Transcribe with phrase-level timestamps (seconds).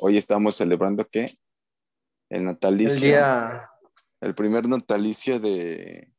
[0.00, 1.30] hoy estamos celebrando que
[2.30, 2.94] el natalicio.
[2.94, 3.70] El día.
[4.20, 6.10] El primer natalicio de,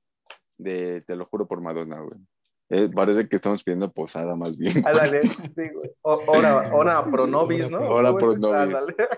[0.58, 2.20] de Te lo juro por Madonna, güey.
[2.72, 4.86] Eh, parece que estamos pidiendo posada más bien.
[4.86, 5.92] Ándale, sí, güey.
[6.02, 7.80] Hora, hora pro nobis, ¿no?
[7.80, 8.78] Hora pro nobis.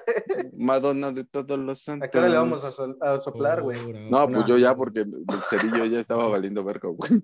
[0.57, 2.07] Madonna de todos los santos.
[2.07, 3.77] ¿A qué hora le vamos a, sol- a soplar, güey?
[4.09, 7.21] No, pues yo ya, porque el cerillo ya estaba valiendo verga, güey.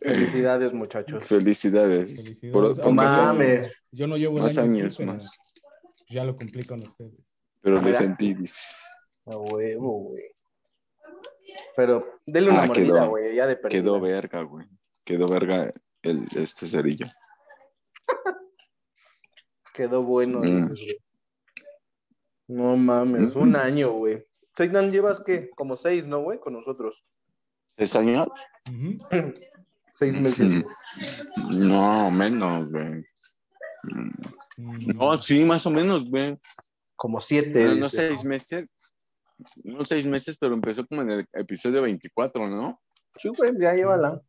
[0.00, 1.24] Felicidades, muchachos.
[1.26, 2.14] Felicidades.
[2.24, 2.52] Felicidades.
[2.52, 3.84] Por- No por más años, mames.
[3.92, 5.38] Yo no llevo el más año años más.
[6.12, 7.12] Ya lo cumplí con ustedes.
[7.62, 7.92] Pero Mira.
[7.94, 8.34] sentí,
[9.26, 10.24] A huevo, güey.
[11.76, 13.80] Pero denle una Ah, mordida, güey, ya de perdida.
[13.82, 14.66] quedó verga, güey.
[15.04, 15.70] Quedó verga
[16.02, 17.06] el, este cerillo.
[19.74, 20.40] Quedó bueno.
[20.40, 20.68] Mm.
[20.68, 20.96] güey.
[22.48, 23.40] No mames, Mm.
[23.40, 24.26] un año, güey.
[24.54, 25.48] Seidan, llevas qué?
[25.50, 26.38] Como seis, ¿no, güey?
[26.38, 27.02] Con nosotros.
[27.78, 28.28] ¿Seis años?
[29.92, 30.48] Seis meses.
[30.48, 30.64] Güey.
[31.50, 33.04] No, menos, güey.
[34.62, 36.38] Mm, Mm, No, sí, más o menos, güey.
[36.96, 37.64] Como siete.
[37.64, 38.08] No, no dice.
[38.08, 38.74] seis meses.
[39.64, 42.80] No seis meses, pero empezó como en el episodio 24, ¿no?
[43.16, 44.20] Sí, güey, ya llévala.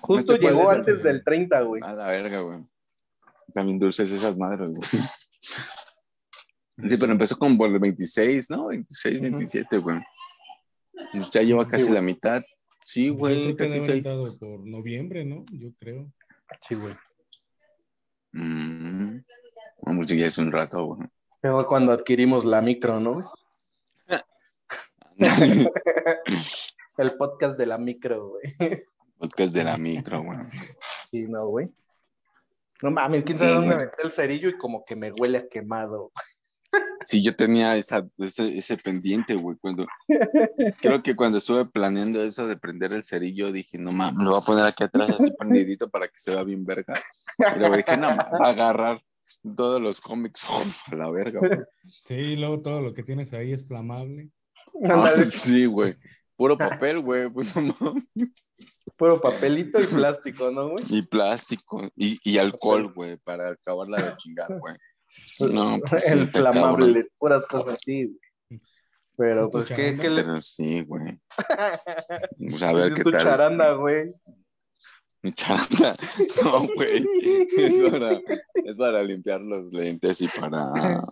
[0.00, 1.80] Justo Este, ¿cuál llegó el- antes del 30, güey.
[1.84, 2.60] A la verga, güey.
[3.54, 4.88] También dulces esas madres, güey.
[6.88, 8.66] Sí, pero empezó como por el 26, ¿no?
[8.68, 9.22] 26, Ujú.
[9.22, 9.98] 27, güey.
[11.12, 12.42] Pues ya lleva casi la mitad.
[12.84, 14.02] Sí, güey, casi seis.
[14.40, 15.44] por noviembre, ¿no?
[15.52, 16.10] Yo creo.
[16.66, 16.94] Sí, güey.
[18.32, 18.67] Mm.
[19.88, 21.08] Vamos, ya es un rato, güey.
[21.40, 23.32] Fue cuando adquirimos la micro, ¿no?
[26.98, 28.84] El podcast de la micro, güey.
[29.16, 30.40] Podcast de la micro, güey.
[31.10, 31.70] Sí, no, güey.
[32.82, 35.48] No mames, quién sabe Sí, dónde metí el cerillo y como que me huele a
[35.48, 36.12] quemado.
[37.06, 39.56] Sí, yo tenía esa, ese, ese pendiente, güey.
[39.56, 39.86] Cuando,
[40.82, 44.40] creo que cuando estuve planeando eso de prender el cerillo, dije, no mames, lo voy
[44.42, 47.00] a poner aquí atrás así prendidito para que se vea bien verga.
[47.56, 49.00] Y luego dije, no, va a agarrar
[49.56, 51.60] todos los cómics uf, a la verga, güey.
[51.86, 54.30] Sí, luego todo lo que tienes ahí es flamable.
[54.84, 55.96] Ah, sí, güey.
[56.36, 57.28] Puro papel, güey.
[57.30, 57.74] pues, no
[58.96, 60.84] puro papelito y plástico, ¿no, güey?
[60.88, 61.88] Y plástico.
[61.96, 64.74] Y, y alcohol, güey, para acabarla de chingar, güey.
[65.52, 68.60] No, pues, sí, el flamable, puras cosas así, güey.
[69.16, 70.22] Pero ¿Es tu pues, ¿qué, qué le...
[70.22, 71.20] Pero sí, güey.
[72.50, 73.22] Pues a ver es qué tu tal.
[73.22, 74.12] charanda, güey?
[75.22, 75.96] Mi charanda.
[76.44, 77.04] No, güey.
[77.56, 78.20] Es para,
[78.64, 81.02] es para limpiar los lentes y para.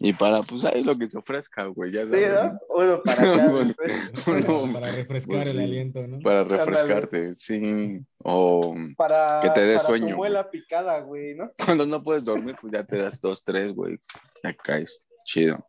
[0.00, 1.92] Y para, pues ahí lo que se ofrezca, güey.
[1.92, 2.58] Ya Sí, sabes, ¿no?
[2.70, 3.48] Uno para acá.
[3.50, 3.74] Bueno.
[3.76, 4.42] güey.
[4.42, 5.62] Para, para refrescar pues el sí.
[5.62, 6.18] aliento, ¿no?
[6.20, 8.00] Para refrescarte, sí.
[8.18, 11.52] O para, Que te dé para sueño, tu muela picada, güey, ¿no?
[11.62, 13.98] cuando no puedes dormir, pues ya te das dos, tres, güey.
[14.42, 15.02] Ya caes.
[15.26, 15.66] Chido.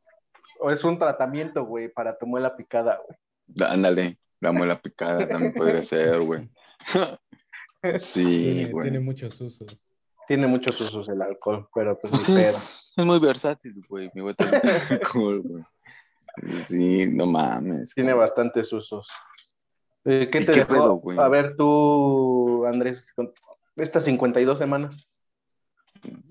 [0.59, 3.69] O es un tratamiento, güey, para tu muela picada, güey.
[3.69, 4.17] Ándale.
[4.39, 6.49] La muela picada también podría ser, güey.
[7.97, 8.83] Sí, Tiene, güey.
[8.85, 9.77] tiene muchos usos.
[10.27, 14.09] Tiene muchos usos el alcohol, pero pues, Pues es, es muy versátil, güey.
[14.15, 15.63] Mi güey también tiene alcohol, güey.
[16.65, 17.93] Sí, no mames.
[17.93, 18.21] Tiene güey.
[18.21, 19.09] bastantes usos.
[20.03, 20.73] Eh, ¿Qué ¿Y te qué dejó?
[20.73, 21.17] pedo, güey?
[21.19, 23.31] A ver, tú, Andrés, con
[23.75, 25.11] estas 52 semanas.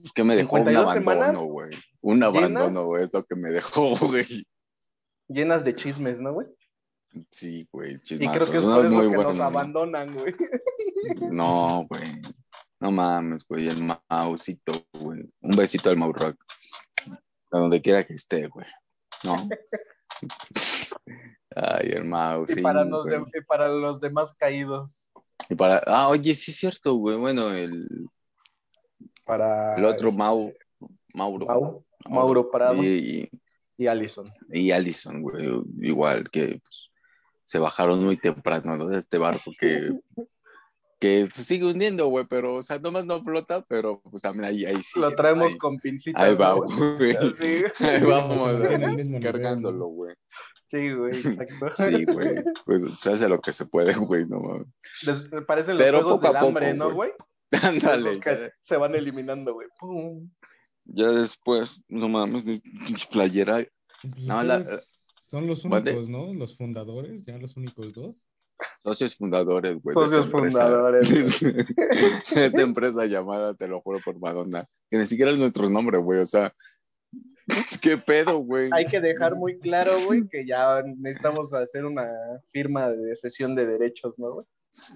[0.02, 1.70] Es que me dejó un 52 abandono, güey.
[2.00, 4.46] Un abandono, güey, es lo que me dejó, güey.
[5.28, 6.46] Llenas de chismes, ¿no, güey?
[7.30, 8.36] Sí, güey, Y chismazos.
[8.36, 10.34] creo que es por eso muy que nos abandonan, güey.
[11.30, 12.20] No, güey.
[12.80, 13.68] No mames, güey.
[13.68, 15.22] El Mausito, güey.
[15.40, 16.42] Un besito al Mau Rock.
[17.52, 18.66] A donde quiera que esté, güey.
[19.22, 19.36] ¿No?
[21.56, 23.18] Ay, el Mau, Y para, los güey.
[23.32, 25.10] de- y para los demás caídos.
[25.48, 25.82] Y para...
[25.86, 27.16] Ah, oye, sí es cierto, güey.
[27.16, 27.86] Bueno, el,
[29.24, 30.52] Para el otro este, Mau.
[31.14, 31.46] Mauro.
[31.46, 33.30] Mau, Mauro Prado Y,
[33.76, 34.26] y Allison.
[34.52, 35.46] y Allison, güey.
[35.80, 36.90] Igual que pues,
[37.44, 38.86] se bajaron muy temprano ¿no?
[38.86, 39.90] de este barco que,
[41.00, 42.24] que se sigue hundiendo, güey.
[42.28, 44.98] Pero, o sea, nomás no flota, pero pues también ahí, ahí sí.
[45.00, 46.22] Lo traemos ahí, con pincitas.
[46.22, 46.56] ahí va, ¿no,
[46.98, 47.14] güey?
[47.40, 48.50] Sí, Ahí vamos,
[49.22, 50.14] cargándolo, güey.
[50.70, 51.66] sí, güey, exacto.
[51.74, 52.44] Sí, güey.
[52.64, 54.66] Pues se hace lo que se puede, güey, no mames.
[55.46, 57.10] Parecen los Pero juegos poco a del hambre, poco, ¿no, güey.
[57.62, 58.20] Ándale.
[58.64, 59.68] Se van eliminando, güey.
[60.86, 63.64] Ya después, no mames, ni- pinche playera.
[64.18, 64.62] No, la-
[65.28, 66.32] son los únicos, ¿no?
[66.34, 68.26] Los fundadores, ya los únicos dos.
[68.84, 69.94] Socios fundadores, güey.
[69.96, 70.62] de esta Socios empresa.
[70.64, 71.40] fundadores,
[72.34, 74.66] De esta empresa llamada, te lo juro por Madonna.
[74.90, 76.20] Que ni siquiera es nuestro nombre, güey.
[76.20, 76.54] O sea,
[77.82, 78.70] ¿qué pedo, güey?
[78.72, 82.08] Hay que dejar muy claro, güey, que ya necesitamos hacer una
[82.52, 84.46] firma de cesión de derechos, ¿no, güey?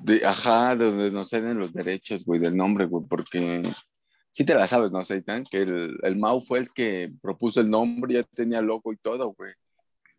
[0.02, 3.62] De- ajá, de donde nos ceden los derechos, güey, del nombre, güey, porque
[4.30, 5.44] sí te la sabes, ¿no, Seitan?
[5.44, 9.34] Que el, el Mau fue el que propuso el nombre, ya tenía logo y todo,
[9.34, 9.52] güey.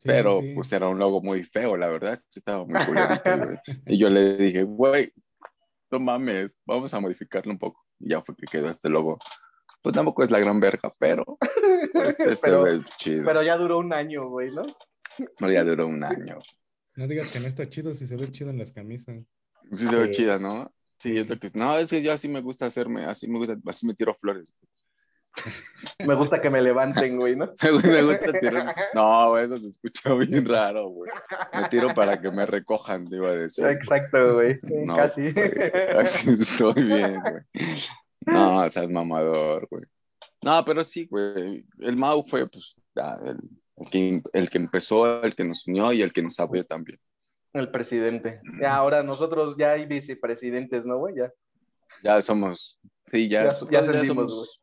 [0.01, 0.53] Pero sí.
[0.55, 3.61] pues era un logo muy feo, la verdad, estaba muy culerito.
[3.85, 5.11] Y yo le dije, güey,
[5.91, 7.85] no mames, vamos a modificarlo un poco.
[7.99, 9.19] Y ya fue que quedó este logo.
[9.81, 11.37] Pues tampoco es la gran verga, pero
[11.93, 13.23] Este, este Pero- güey, chido.
[13.25, 14.63] Pero ya duró un año, güey, ¿no?
[15.37, 16.39] Pero ya duró un año.
[16.95, 19.17] No digas que no está chido si se ve chido en las camisas.
[19.71, 20.73] Sí se ve chida, ¿no?
[20.97, 21.49] Sí, es lo que...
[21.53, 24.53] No, es que yo así me gusta hacerme, así me gusta, así me tiro flores.
[26.05, 27.53] Me gusta que me levanten, güey, ¿no?
[27.83, 28.75] me gusta tirar...
[28.93, 31.11] No, güey, eso se escucha bien raro, güey.
[31.53, 33.65] Me tiro para que me recojan, te iba a decir.
[33.67, 34.59] Exacto, güey.
[34.63, 35.31] No, Casi.
[35.31, 35.51] güey,
[35.97, 37.43] Así estoy bien, güey.
[38.25, 39.83] No, seas mamador, güey.
[40.41, 41.65] No, pero sí, güey.
[41.79, 43.37] El Mau fue, pues, ya, el,
[43.77, 46.99] el que, el que empezó, el que nos unió y el que nos abrió también.
[47.53, 48.41] El presidente.
[48.61, 51.15] Ya, ahora nosotros ya hay vicepresidentes, ¿no, güey?
[51.17, 51.31] Ya.
[52.03, 52.79] Ya somos,
[53.11, 54.61] sí, ya, Ya- ya todos ascendimos,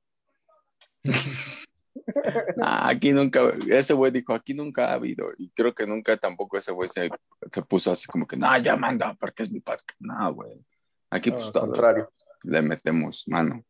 [2.62, 6.58] Ah, aquí nunca, ese güey dijo, aquí nunca ha habido, y creo que nunca tampoco
[6.58, 7.08] ese güey se,
[7.50, 9.91] se puso así como que, no, ya manda, porque es mi podcast.
[9.99, 10.53] No, güey.
[11.11, 12.12] Aquí No, pues al todos contrario.
[12.44, 13.64] le metemos mano.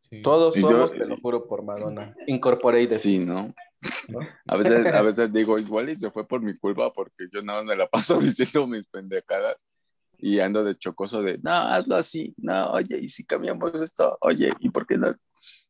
[0.00, 0.22] Sí.
[0.22, 2.14] Todos Y yo- somos, te lo juro por Madonna.
[2.26, 2.96] Incorporated.
[2.96, 3.54] Sí, ¿no?
[4.08, 4.20] ¿no?
[4.46, 7.60] A veces, a veces digo, igual y se fue por mi culpa porque yo nada
[7.62, 9.66] más me la paso diciendo mis pendejadas
[10.18, 14.50] y ando de chocoso de, no, hazlo así, no, oye, y si cambiamos esto, oye,
[14.60, 15.14] ¿y por qué no?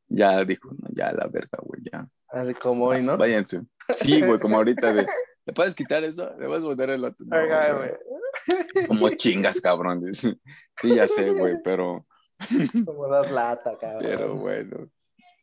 [0.08, 2.08] Ya dijo, no, ya la verga, güey, ya.
[2.28, 3.16] Así como hoy, ¿no?
[3.16, 3.62] Váyanse.
[3.90, 5.06] Sí, güey, como ahorita de,
[5.46, 6.30] ¿le puedes quitar eso?
[6.38, 7.26] ¿Le puedes poner el otro?
[7.26, 7.72] No, güey.
[7.76, 8.86] güey.
[8.86, 10.04] Como chingas, cabrón.
[10.04, 10.36] dice.
[10.80, 12.06] Sí, ya sé, güey, pero,
[12.86, 14.00] Como das lata, cabrón.
[14.02, 14.88] pero bueno.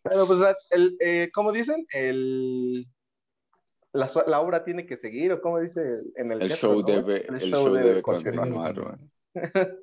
[0.03, 0.39] Pero pues,
[0.69, 1.85] el, eh, ¿cómo dicen?
[1.91, 2.87] El,
[3.93, 5.81] la, la obra tiene que seguir, o como dice
[6.15, 6.85] en el El teatro, show ¿no?
[6.87, 8.49] debe, el show debe continuar.
[8.49, 8.95] continuar, güey.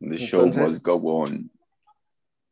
[0.00, 1.50] The show Entonces- must go on.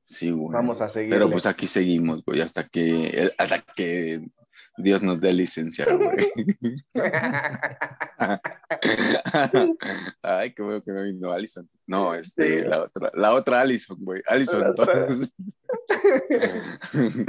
[0.06, 0.52] Sí, güey.
[0.52, 1.10] Vamos a seguir.
[1.10, 4.20] Pero pues aquí seguimos, güey, hasta que, hasta que
[4.76, 6.30] Dios nos dé licencia, güey.
[10.22, 11.66] Ay, qué bueno que no vino Allison.
[11.86, 12.68] No, este, Sí.
[12.68, 14.22] la otra, la otra Allison, güey.
[14.26, 15.32] Allison, entonces,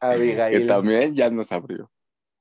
[0.00, 0.60] Abigail.
[0.60, 1.90] que también ya nos abrió.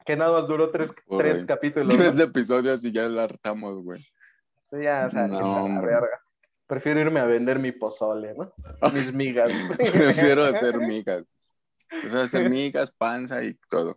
[0.05, 1.93] Que nada más duró tres, tres capítulos.
[1.93, 1.99] ¿no?
[2.03, 4.01] Tres episodios y ya la hartamos, güey.
[4.69, 6.21] Sí, ya, o sea, No, la verga.
[6.67, 8.53] Prefiero irme a vender mi pozole, ¿no?
[8.93, 9.53] Mis migas.
[9.77, 11.55] Prefiero hacer migas.
[11.89, 13.95] Prefiero hacer migas, panza y todo.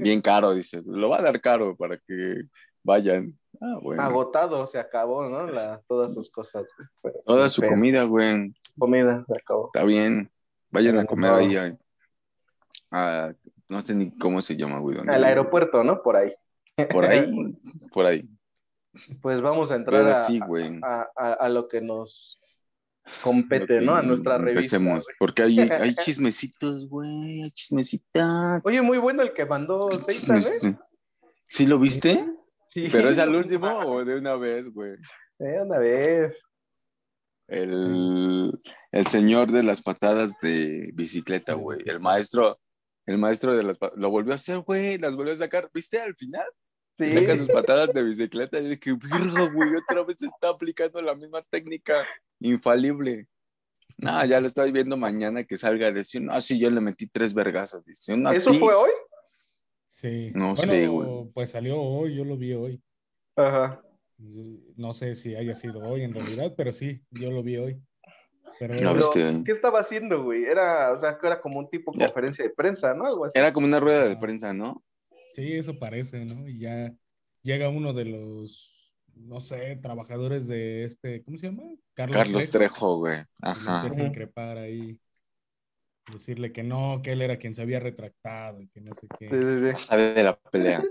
[0.00, 0.82] Bien caro, dice.
[0.86, 2.42] Lo va a dar caro para que
[2.82, 3.38] vayan.
[3.60, 4.02] Ah, bueno.
[4.02, 5.46] Agotado, se acabó, ¿no?
[5.46, 6.64] La, todas sus cosas.
[7.02, 8.54] Pero- Toda su comida, güey.
[8.78, 9.66] Comida, se acabó.
[9.66, 10.30] Está bien.
[10.70, 11.36] Vayan a comer no.
[11.36, 11.78] ahí.
[12.90, 13.32] Ah,
[13.68, 14.98] no sé ni cómo se llama, güey.
[15.06, 16.02] Al aeropuerto, ¿no?
[16.02, 16.32] Por ahí.
[16.90, 17.30] Por ahí.
[17.92, 18.28] Por ahí.
[19.22, 20.40] Pues vamos a entrar a, sí,
[20.82, 22.38] a, a- a lo que nos
[23.22, 23.94] compete, ¿no?
[23.94, 24.76] A nuestra revista.
[24.76, 25.04] Empecemos.
[25.06, 25.16] güey.
[25.18, 27.42] Porque hay, hay chismecitos, güey.
[27.42, 28.60] Hay chismecitas.
[28.64, 30.40] Oye, muy bueno el que mandó Seitan, ¿eh?
[30.40, 30.78] Chismes-
[31.46, 32.24] ¿Sí lo viste?
[32.74, 32.88] Sí.
[32.92, 34.92] ¿Pero es al último o de una vez, güey?
[35.38, 36.34] Eh, una vez.
[37.46, 38.52] El,
[38.92, 41.80] el señor de las patadas de bicicleta, güey.
[41.86, 42.60] El maestro,
[43.06, 44.98] el maestro de las pa- lo volvió a hacer, güey.
[44.98, 45.70] Las volvió a sacar.
[45.72, 46.46] ¿Viste al final?
[46.98, 47.12] Sí.
[47.14, 51.42] Saca sus patadas de bicicleta y dije, virgo, güey, otra vez está aplicando la misma
[51.48, 52.04] técnica
[52.40, 53.28] infalible.
[53.98, 57.06] No, ya lo estoy viendo mañana que salga a decir, no, sí, yo le metí
[57.06, 57.84] tres vergazos.
[57.84, 58.58] Dice, "Uno a ¿Eso ti".
[58.58, 58.90] fue hoy?
[59.86, 60.30] Sí.
[60.34, 61.08] No Bueno, sé, güey.
[61.32, 62.82] Pues salió hoy, yo lo vi hoy.
[63.36, 63.80] Ajá.
[64.76, 67.80] No sé si haya sido hoy en realidad, pero sí, yo lo vi hoy.
[68.58, 68.74] Pero.
[69.44, 70.44] ¿qué estaba haciendo, güey?
[70.44, 72.06] Era, o sea, que era como un tipo Ya.
[72.06, 73.06] conferencia de prensa, ¿no?
[73.06, 73.38] Algo así.
[73.38, 74.82] Era como una rueda de prensa, ¿no?
[75.42, 76.48] Sí, eso parece, ¿no?
[76.48, 76.92] Y ya
[77.42, 81.62] llega uno de los, no sé, trabajadores de este, ¿cómo se llama?
[81.94, 83.18] Carlos Trejo, güey.
[83.40, 83.82] Ajá.
[83.82, 84.98] empieza a increpar ahí.
[86.12, 89.28] Decirle que no, que él era quien se había retractado y que no sé qué.
[89.28, 89.72] Sí, sí, sí.
[89.72, 90.82] Baja de la pelea.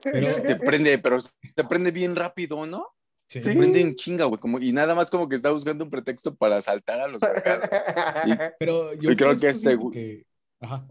[0.00, 1.18] Pero, Te prende, pero
[1.56, 2.86] te prende bien rápido, ¿no?
[3.28, 3.48] sí, Sí.
[3.48, 4.38] Te prende en chinga, güey.
[4.40, 7.68] Como, y nada más como que está buscando un pretexto para saltar a los mercados.
[8.60, 10.26] pero yo Y creo que este siento güey- que-
[10.60, 10.86] Ajá.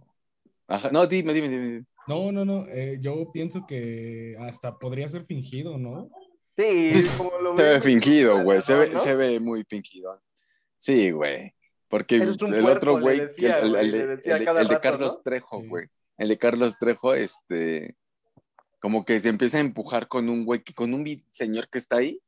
[0.67, 0.89] Ajá.
[0.91, 1.86] No, dime, dime, dime.
[2.07, 2.65] No, no, no.
[2.67, 6.09] eh, yo pienso que hasta podría ser fingido, ¿no?
[6.57, 8.61] Sí, como lo Se ve fingido, güey.
[8.61, 8.99] Se ve, ¿no?
[8.99, 10.21] se ve muy fingido.
[10.77, 11.53] Sí, güey.
[11.89, 12.29] Porque el
[12.65, 15.21] otro güey, el, de, el rato, Carlos ¿no?
[15.23, 15.67] Trejo, Sí.
[15.67, 15.87] güey.
[16.17, 17.95] El de Carlos Trejo, este,
[18.79, 22.19] como que se empieza a empujar con un güey, con un señor que está ahí.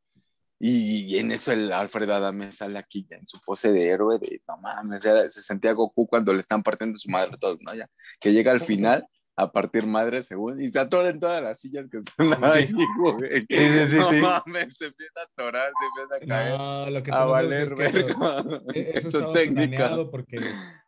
[0.62, 4.20] Y, y en eso el Alfred Adame sale aquí ya en su pose de héroe,
[4.20, 7.58] de no mames, era- se sentía Goku cuando le están partiendo su madre a todos,
[7.62, 7.74] ¿no?
[7.74, 8.60] Ya, que llega al
[9.02, 9.08] final
[9.42, 13.46] a partir madre según, y se atoran todas las sillas que están ahí, güey.
[13.50, 14.16] Sí, sí, sí, no sí.
[14.18, 17.74] mames, se empieza a atorar, se empieza a caer, No, lo que a valer es
[17.74, 17.98] que eso,
[18.74, 19.96] e- eso técnica.
[20.12, 20.40] porque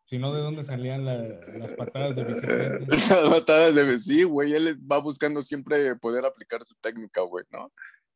[0.05, 1.17] si no, ¿de dónde salían la-
[1.57, 2.95] las patadas de bicicleta?
[2.95, 7.71] Esas patadas de sí, güey, él va buscando siempre poder aplicar su técnica, güey, ¿no?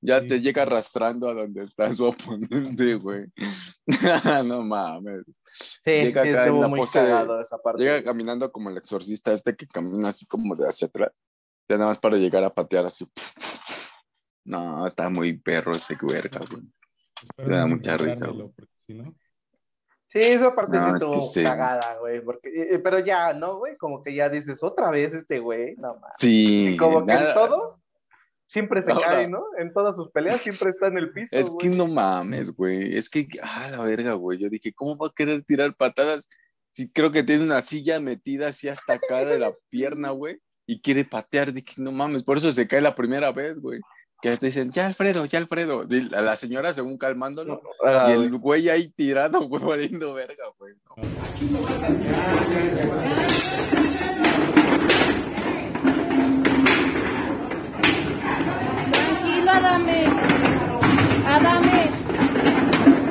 [0.06, 0.28] Ya Sí.
[0.28, 3.26] te llega arrastrando a donde está su oponente, güey.
[4.46, 5.24] no mames.
[5.54, 7.84] Sí, Llega sí, acá en estuvo la muy pose de- esa parte.
[7.84, 11.12] Llega caminando como el exorcista este que camina así como de hacia atrás.
[11.68, 13.08] Ya nada más para llegar a patear así.
[14.48, 16.62] No, está muy perro ese verga, güey.
[17.20, 18.28] Espero Me da mucha risa,
[18.78, 19.06] si no.
[20.08, 21.44] Sí, esa parte No, sí es estuvo que sí.
[21.44, 22.22] cagada, güey.
[22.24, 23.76] Porque, eh, pero ya, ¿no, güey?
[23.76, 26.12] Como que ya dices, otra vez este güey, no más.
[26.20, 26.78] Sí.
[26.80, 27.82] Como que en todo
[28.46, 29.44] siempre se Ahora- cae, ¿no?
[29.58, 31.36] En todas sus peleas siempre está en el piso.
[31.36, 31.70] Es güey.
[31.70, 32.96] que no mames, güey.
[32.98, 34.40] Es que, ah, la verga, güey.
[34.40, 36.28] Yo dije, ¿cómo va a querer tirar patadas?
[36.74, 40.40] Si creo que tiene una silla metida así hasta acá de la pierna, güey.
[40.68, 41.54] Y quiere patear.
[41.54, 42.24] Dije, no mames.
[42.24, 43.80] Por eso se cae la primera vez, güey.
[44.22, 45.86] Que te dicen, ya Alfredo, ya Alfredo.
[45.90, 47.62] Y la señora según calmándolo.
[47.84, 48.70] Ah, Y el güey.
[48.70, 50.74] ahí tirado, güey, valiendo verga, güey.
[50.88, 50.96] No.
[51.16, 51.60] Tranquilo,
[59.66, 60.06] Adame.
[61.26, 61.90] Adame.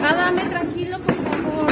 [0.09, 1.67] Adame, tranquilo, por favor.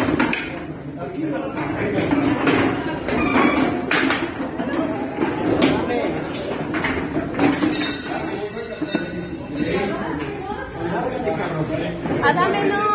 [12.24, 12.91] Adame, no.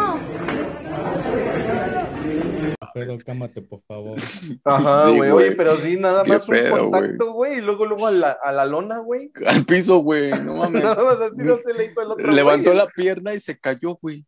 [2.97, 4.17] Alfredo, cámate, por favor.
[4.63, 5.31] Ajá, güey.
[5.31, 7.59] Oye, pero sí, nada más un pedo, contacto, güey.
[7.59, 9.31] Y luego, luego a la, a la lona, güey.
[9.45, 10.31] Al piso, güey.
[10.31, 10.83] No mames.
[10.83, 12.31] Nada más así no se le hizo el otro.
[12.31, 14.25] Levantó la pierna y se cayó, güey.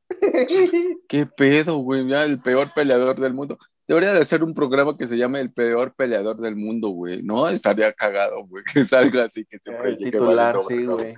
[1.08, 2.08] Qué pedo, güey.
[2.08, 3.58] Ya el peor peleador del mundo.
[3.88, 7.24] Debería de hacer un programa que se llame El peor peleador del mundo, güey.
[7.24, 8.64] No estaría cagado, güey.
[8.72, 11.16] Que salga así, que siempre El llegue titular, valiendo sí, güey.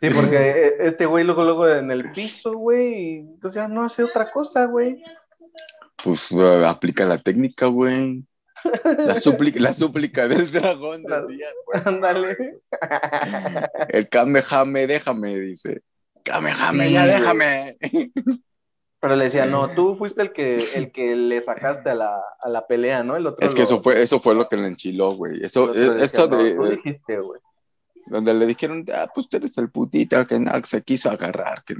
[0.00, 4.04] Sí, porque eh, este güey luego, luego en el piso, güey, entonces ya no hace
[4.04, 5.02] otra cosa, güey.
[6.04, 8.22] Pues uh, aplica la técnica, güey.
[8.98, 11.82] La súplica, la súplica del dragón, decía, güey.
[11.84, 12.36] Ándale.
[13.88, 15.82] El Kamehame, déjame, dice.
[16.22, 17.76] Kamehame, Sí, ya déjame.
[19.00, 22.48] Pero le decía, no, tú fuiste el que, el que le sacaste a la, a
[22.48, 23.16] la pelea, ¿no?
[23.16, 25.42] El otro Es que lo- eso fue, eso fue lo que le enchiló, güey.
[25.42, 27.40] Eso, decía, eso "No, de, tú de- dijiste, güey.
[28.06, 31.62] donde le dijeron, ah, pues tú eres el putito que no, que se quiso agarrar.
[31.64, 31.74] Que...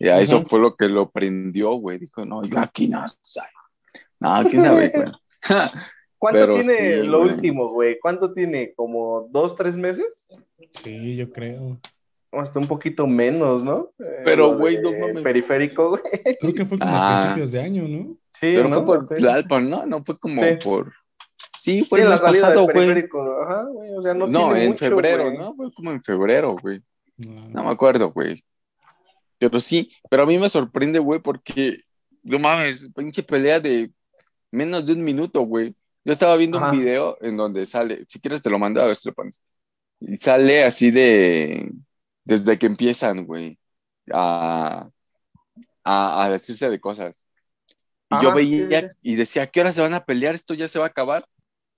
[0.00, 1.98] Y a eso fue lo que lo prendió, güey.
[1.98, 3.44] Dijo, no, yo aquí no soy.
[4.20, 5.06] No, quién sabe, güey.
[6.18, 7.32] ¿Cuánto Pero tiene sí, lo güey.
[7.34, 7.98] último, güey?
[8.00, 8.74] ¿Cuánto tiene?
[8.74, 10.28] ¿Como dos, tres meses?
[10.72, 11.80] Sí, yo creo.
[12.30, 13.92] O hasta un poquito menos, ¿no?
[14.00, 15.22] Eh, Pero, güey, de no mames.
[15.22, 16.02] Periférico, güey.
[16.40, 17.18] Creo que fue como Ah.
[17.18, 18.16] a principios de año, ¿no?
[18.32, 18.76] Sí, Pero ¿no?
[18.76, 19.14] fue por Sí.
[19.22, 19.86] Tlalpan, ¿no?
[19.86, 20.48] No fue como Sí.
[20.62, 20.92] por.
[21.60, 22.74] Sí, fue el en la mes salida pasado, güey.
[22.74, 23.42] periférico.
[23.42, 23.90] Ajá, güey.
[23.94, 25.38] O sea, no, No, tiene en mucho, febrero, güey.
[25.38, 25.54] ¿no?
[25.54, 26.82] Fue como en febrero, güey.
[27.16, 27.48] No.
[27.48, 28.44] No me acuerdo, güey.
[29.38, 31.78] Pero sí, pero a mí me sorprende, güey, porque,
[32.24, 33.90] no mames, pinche pelea de
[34.50, 35.74] menos de un minuto, güey.
[36.04, 36.70] Yo estaba viendo Ajá.
[36.72, 39.42] un video en donde sale, si quieres te lo mando a ver si lo pones.
[40.00, 41.72] Y sale así de,
[42.24, 43.58] desde que empiezan, güey,
[44.12, 44.88] a,
[45.84, 47.26] a, a decirse de cosas.
[48.10, 48.86] Y yo sí, veía sí.
[49.02, 50.34] y decía, ¿a qué hora se van a pelear?
[50.34, 51.26] Esto ya se va a acabar.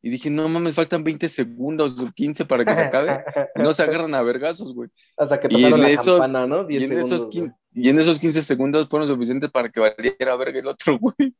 [0.02, 3.22] Y dije, no mames, faltan 20 segundos o 15 para que se acabe.
[3.56, 4.88] Y no se agarran a vergazos, güey.
[5.16, 6.64] Hasta que Y en la esos- campana, ¿no?
[6.64, 9.80] 10 Y en, esos segundos, 15, y en esos 15 segundos fueron suficientes para que
[9.80, 11.34] valiera verga el otro, güey.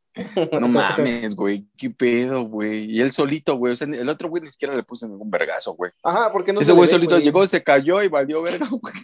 [0.61, 1.67] No mames, güey.
[1.76, 2.85] ¿Qué pedo, güey?
[2.90, 3.73] Y él solito, güey.
[3.73, 5.93] O sea, el otro güey ni siquiera le puso ningún vergazo, güey.
[6.02, 8.95] Ajá, porque no Ese güey solito llegó, se cayó y valió verga, güey.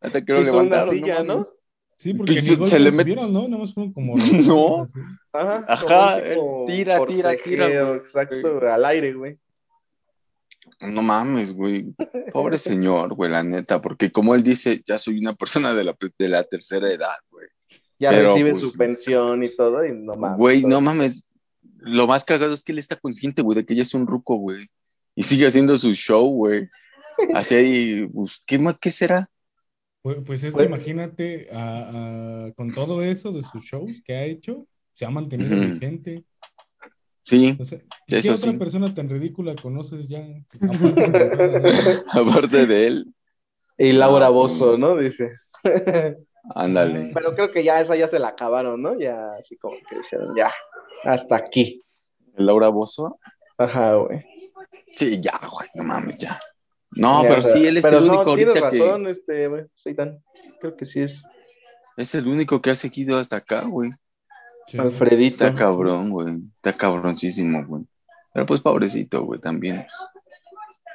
[0.00, 0.90] Hasta que lo Hizo una levantaron.
[0.94, 1.32] silla, ¿no?
[1.34, 1.54] mames.
[1.96, 3.48] Sí, porque se- se le met- subieron, ¿no?
[3.48, 4.14] Nada más fueron como...
[4.46, 4.86] No.
[5.32, 7.96] Ajá, Ajá, tipo tira, tira, tira, güey.
[7.98, 9.38] Exacto, al aire, güey.
[10.80, 11.94] No mames, güey.
[12.32, 13.80] Pobre señor, güey, la neta.
[13.80, 17.46] Porque como él dice, ya soy una persona de la, de la tercera edad, güey.
[17.98, 20.38] Ya Pero, recibe pues, su pensión y todo, y no mames.
[20.38, 20.70] Güey, todo.
[20.72, 21.30] no mames.
[21.78, 24.36] Lo más cagado es que él está consciente, güey, de que ella es un ruco,
[24.36, 24.68] güey.
[25.14, 26.68] Y sigue haciendo su show, güey.
[27.34, 29.30] Así ahí, pues, ¿qué, más, ¿qué será?
[30.04, 34.14] Pues, pues es Pues- que imagínate, a- a- con todo eso de sus shows que
[34.14, 36.24] ha hecho, se ha mantenido vigente.
[37.22, 38.58] Sí, O sea, ¿qué Eso otra sí.
[38.58, 40.22] persona tan ridícula conoces ya?
[40.60, 43.14] Aparte de- aparte de él,
[43.78, 44.78] Y Laura No, Bozo, pues.
[44.78, 44.94] ¿no?
[44.98, 45.32] Dice.
[46.54, 47.10] ándale.
[47.14, 48.98] Pero creo que ya esa ya se la acabaron, ¿no?
[48.98, 50.52] Ya así como que dijeron, ya,
[51.04, 51.82] hasta aquí.
[52.36, 53.18] Laura Bozo.
[53.56, 54.22] Ajá, güey.
[54.92, 56.38] Sí, ya, güey, no mames, ya.
[56.96, 58.78] No, Ya, pero o sea, sí, él es pero el no, único tienes ahorita que.
[58.78, 60.22] razón, este, güey, Seitan.
[60.60, 61.22] Creo que sí es
[61.96, 63.90] Es el único que ha seguido hasta acá, güey.
[64.66, 64.78] Sí.
[64.78, 65.44] Alfredito.
[65.46, 66.36] Está cabrón, güey.
[66.56, 67.84] Está cabroncísimo, güey.
[68.32, 69.86] Pero pues pobrecito, güey, también.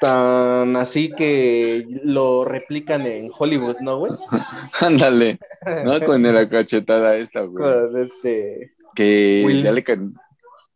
[0.02, 4.14] Tan así que lo replican en Hollywood, ¿no, güey?
[4.82, 5.40] Ándale,
[5.84, 6.00] ¿no?
[6.06, 7.64] Con la cachetada esta, güey.
[7.64, 8.72] Con este.
[8.96, 9.62] que Will.
[9.64, 10.14] ya le can-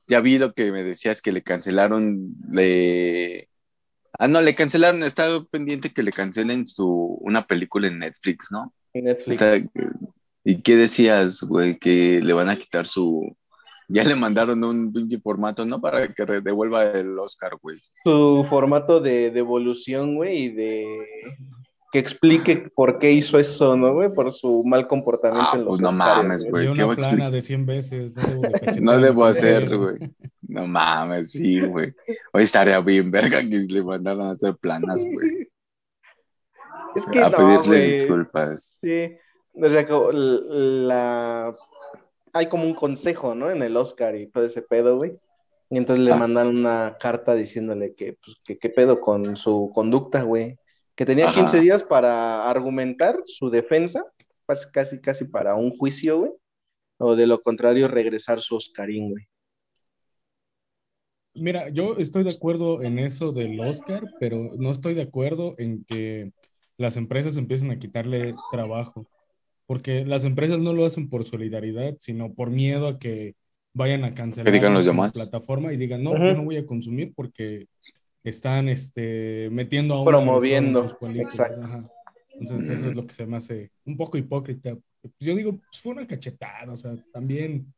[0.08, 3.48] ya vi lo que me decías que le cancelaron le
[4.20, 8.74] ah no le cancelaron estaba pendiente que le cancelen su una película en Netflix no
[8.93, 9.41] en Netflix.
[9.41, 9.70] Está-
[10.46, 13.36] y qué decías güey que le van a quitar su
[13.89, 15.79] ya le mandaron un pinche formato, ¿no?
[15.82, 17.77] Para que devuelva el Oscar, güey.
[18.05, 20.86] Su formato de devolución, güey, y de
[21.91, 24.12] que explique por qué hizo eso, ¿no, güey?
[24.12, 26.65] Por su mal comportamiento Ah, en los pues no Oscars, mames, güey.
[26.65, 27.32] ¿qué una voy a plana explicar?
[27.34, 28.13] de 100 veces.
[28.15, 29.98] No debo, de No debo hacer, güey.
[30.41, 31.93] No mames, sí, güey.
[32.34, 35.48] Hoy estaría bien, verga, que le mandaron a hacer planas, güey.
[36.96, 38.78] Es que A no, pedirle disculpas.
[38.84, 39.16] Sí,
[39.54, 41.56] o sea, la...
[42.34, 43.50] hay como un consejo, ¿no?
[43.50, 45.18] En el Oscar y todo ese pedo, güey.
[45.72, 46.18] Y entonces le Ah.
[46.18, 50.58] mandan una carta diciéndole que, pues, que qué pedo con su conducta, güey.
[50.96, 51.34] Que tenía Ajá.
[51.40, 54.06] 15 días para argumentar su defensa,
[54.72, 56.32] casi, casi para un juicio, güey.
[57.00, 59.28] O de lo contrario, regresar su Oscarín, güey.
[61.36, 65.84] Mira, yo estoy de acuerdo en eso del Oscar, pero no estoy de acuerdo en
[65.86, 66.32] que
[66.78, 69.08] las empresas empiecen a quitarle trabajo,
[69.66, 73.36] porque las empresas no lo hacen por solidaridad, sino por miedo a que
[73.74, 75.12] vayan a cancelar Que digan los la demás.
[75.13, 76.24] plataforma y digan, no, Ujú.
[76.25, 77.68] yo no voy a consumir porque
[78.24, 81.34] están este, metiendo a Promoviendo, agresión en sus películas".
[81.34, 81.62] exacto.
[81.63, 81.90] Ajá.
[82.40, 84.78] Entonces eso es lo que se me hace un poco hipócrita.
[85.20, 87.74] Yo digo, pues fue una cachetada, o sea, también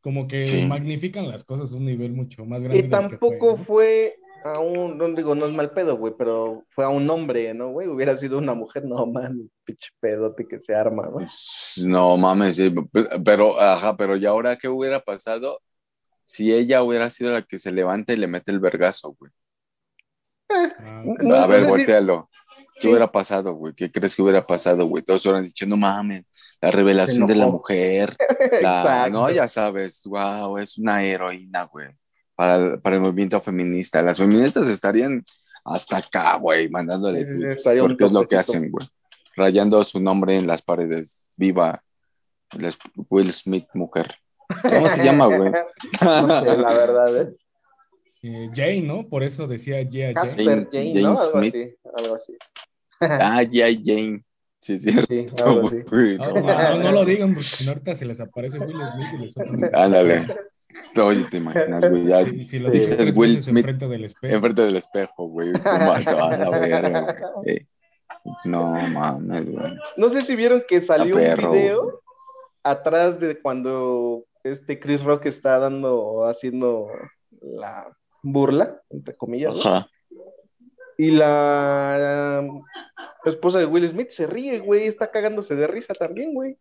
[0.00, 0.66] como que Sí.
[0.66, 2.78] magnifican las cosas a un nivel mucho más grande.
[2.78, 3.56] Y que tampoco ¿no?
[3.56, 7.52] fue a un, no digo, no es mal pedo, güey, pero fue a un hombre,
[7.54, 7.88] ¿no, güey?
[7.88, 11.18] Hubiera sido una mujer, no, man, pinche pedote que se arma, ¿no?
[11.84, 15.60] No mames, sí, pe- pero, ajá, pero ¿y ahora qué hubiera pasado
[16.24, 19.32] si ella hubiera sido la que se levanta y le mete el vergazo, güey?
[20.50, 21.22] Ah, ok.
[21.22, 22.30] No, a ver, no sé si- voltealo.
[22.78, 22.88] ¿Qué Sí.
[22.88, 23.74] hubiera pasado, güey?
[23.74, 25.02] ¿Qué crees que hubiera pasado, güey?
[25.02, 26.24] Todos hubieran dicho, no mames,
[26.60, 28.16] la revelación de la mujer.
[28.62, 29.10] La- Exacto.
[29.12, 31.88] no, ya sabes, wow, es una heroína, güey,
[32.36, 34.02] para, para el movimiento feminista.
[34.02, 35.24] Las feministas estarían
[35.64, 38.86] hasta acá, güey, mandándole Sí, sí, porque es lo que hacen, güey.
[39.36, 41.28] Rayando su nombre en las paredes.
[41.36, 41.82] Viva
[42.56, 42.78] les-
[43.10, 44.14] Will Smith, mujer.
[44.62, 45.50] ¿Cómo se llama, güey?
[46.00, 47.36] No sé, la verdad, ¿eh?
[48.22, 49.08] Eh, Jane, ¿no?
[49.08, 50.30] Por eso decía Yeah, Jane.
[50.30, 51.08] Jane- Jane, Jane ¿no?
[51.10, 51.54] Algo Smith.
[51.54, 52.36] así, algo así.
[53.38, 54.24] Ah, ya, Jane.
[54.60, 55.06] Sí, es cierto.
[55.08, 55.76] Sí, algo así.
[55.90, 59.36] güey, Ah, no no, lo digan porque ahorita se les aparece Will Smith y les
[59.74, 60.26] Ándale.
[61.00, 62.78] Oye, te imaginas, güey, ya si lo Sí.
[62.78, 64.34] dices Will Smith enfrente del espejo.
[64.34, 65.52] enfrente del espejo, güey.
[65.64, 67.68] Como a toda la verga, güey.
[68.44, 69.72] No mames, güey.
[69.96, 72.02] No sé si vieron que salió perro, un video
[72.64, 76.88] atrás de cuando este Chris Rock está dando, haciendo
[77.40, 79.60] la burla, entre comillas, ¿no?
[79.60, 79.88] Ajá.
[81.00, 82.42] Y la
[83.24, 86.58] esposa de Will Smith se ríe, güey, está cagándose de risa también, güey.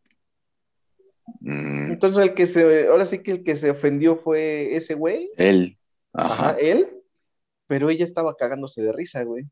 [1.42, 5.32] Mm, Entonces el que se, ahora sí que el que se ofendió fue ese güey,
[5.38, 5.78] él.
[6.14, 6.58] ajá, Ajá.
[6.60, 6.88] él,
[7.68, 9.44] pero ella estaba cagándose de risa, güey.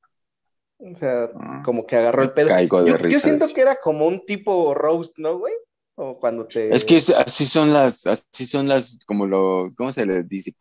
[0.78, 1.62] O sea, Ah.
[1.66, 2.50] como que agarró el pedo.
[2.50, 3.56] Caigo de yo, yo risa siento de eso.
[3.56, 5.54] que era como un tipo roast, ¿no, güey?
[5.96, 6.74] O cuando te...
[6.76, 10.54] Es que es- así son las, así son las, como lo, ¿cómo se les dice?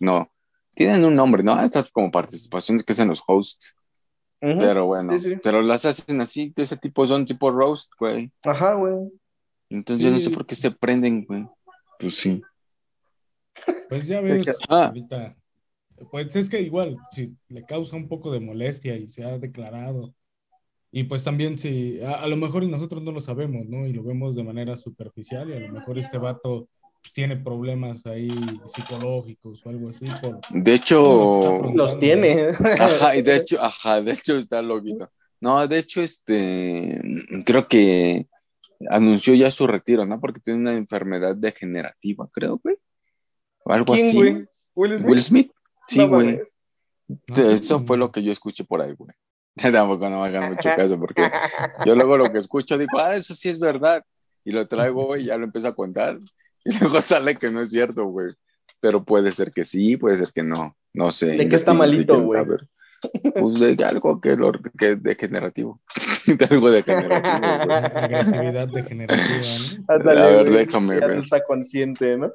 [0.00, 0.28] No,
[0.76, 1.60] tienen un nombre, ¿no?
[1.60, 3.74] Estas como participaciones que hacen los hosts,
[4.42, 4.58] Ujú.
[4.60, 5.36] pero bueno, Sí, sí.
[5.42, 8.30] pero las hacen así, de ese tipo, son tipo roast, güey.
[8.44, 9.10] Ajá, güey.
[9.70, 10.34] Entonces yo no sé Sí.
[10.34, 11.48] por qué se prenden, güey.
[11.98, 12.40] Pues sí.
[13.88, 14.86] Pues ya ves, Ah.
[14.86, 15.36] ahorita.
[16.10, 20.14] Pues es que igual, si le causa un poco de molestia y se ha declarado.
[20.92, 23.86] Y pues también si, a, a lo mejor y nosotros no lo sabemos, ¿no?
[23.86, 26.68] Y lo vemos de manera superficial y a lo mejor este vato
[27.12, 28.28] tiene problemas ahí
[28.66, 30.06] psicológicos o algo así.
[30.20, 31.62] Por, De hecho.
[31.74, 32.50] Los tiene.
[32.78, 35.10] Ajá, y de hecho, ajá, de hecho está loquito.
[35.40, 37.00] No, de hecho, este,
[37.44, 38.26] creo que
[38.90, 40.20] anunció ya su retiro, ¿no?
[40.20, 42.76] Porque tiene una enfermedad degenerativa, creo, güey.
[43.64, 44.16] O algo ¿Quién, así.
[44.16, 44.46] güey?
[44.74, 45.08] Will Smith.
[45.08, 45.52] Will Smith.
[45.88, 46.40] Sí, No güey.
[47.08, 49.10] No, Eso fue lo que yo escuché por ahí, güey.
[49.72, 51.30] Tampoco no me hagan mucho caso, porque
[51.86, 54.04] yo luego lo que escucho digo, ah, eso sí es verdad.
[54.44, 56.18] Y lo traigo, güey, ya lo empiezo a contar.
[56.66, 58.34] Y luego sale que no es cierto, güey.
[58.80, 60.76] Pero puede ser que sí, puede ser que no.
[60.92, 61.36] No sé.
[61.36, 62.44] ¿De qué está malito, güey?
[63.38, 65.80] Pues de algo que, lo, que es degenerativo.
[66.26, 67.84] de algo degenerativo, güey.
[67.84, 69.26] agresividad degenerativa,
[69.78, 69.84] ¿no?
[69.88, 71.16] Ándale, A ver, güey, déjame ya ver.
[71.16, 72.32] no está consciente, ¿no?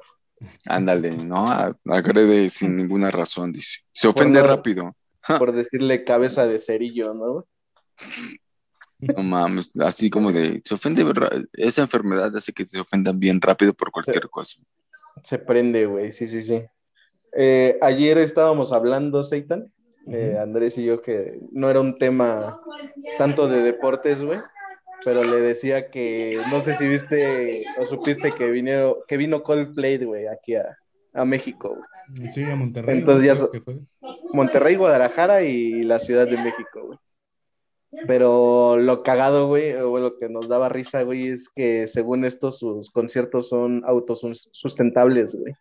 [0.66, 1.46] Ándale, ¿no?
[1.86, 3.80] Agrede sin ninguna razón, dice.
[3.92, 4.96] Se ofende rápido.
[5.38, 7.46] Por decirle cabeza de cerillo, ¿no?
[9.02, 11.04] No mames, así como de, se ofende,
[11.54, 14.60] esa enfermedad hace que se ofendan bien rápido por cualquier cosa.
[15.24, 16.62] Se prende, güey, sí, sí, sí.
[17.36, 19.72] Eh, ayer estábamos hablando, Seitan,
[20.06, 22.60] eh, Andrés y yo, que no era un tema
[23.18, 24.38] tanto de deportes, güey,
[25.04, 29.98] pero le decía que, no sé si viste o supiste que, vinieron, que vino Coldplay,
[30.04, 30.78] güey, aquí a,
[31.12, 31.76] a México.
[32.30, 32.98] Sí, a Monterrey.
[32.98, 33.48] Entonces ya.
[34.32, 36.98] Monterrey, Guadalajara y la Ciudad de México, güey.
[38.06, 42.50] Pero lo cagado, güey, o lo que nos daba risa, güey, es que según esto
[42.50, 45.54] sus conciertos son autosustentables, güey.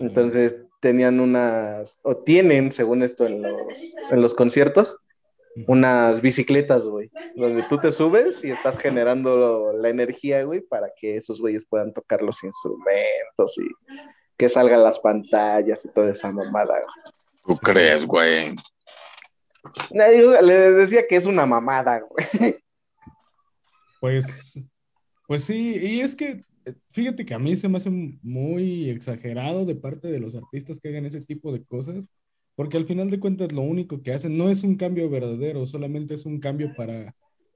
[0.00, 4.96] Entonces tenían unas, o tienen, según esto, en los, en los conciertos,
[5.66, 11.16] unas bicicletas, güey, donde tú te subes y estás generando la energía, güey, para que
[11.16, 13.68] esos güeyes puedan tocar los instrumentos y
[14.38, 17.14] que salgan las pantallas y toda esa mamada, güey.
[17.46, 18.54] ¿Tú crees, güey?
[19.92, 22.56] Nadie- Le decía que es una mamada, güey.
[24.00, 24.58] Pues,
[25.26, 29.64] pues sí, y es que eh, fíjate que a mí se me hace muy exagerado
[29.64, 32.06] de parte de los artistas que hagan ese tipo de cosas,
[32.54, 36.14] porque al final de cuentas lo único que hacen no es un cambio verdadero, solamente
[36.14, 37.14] es un cambio para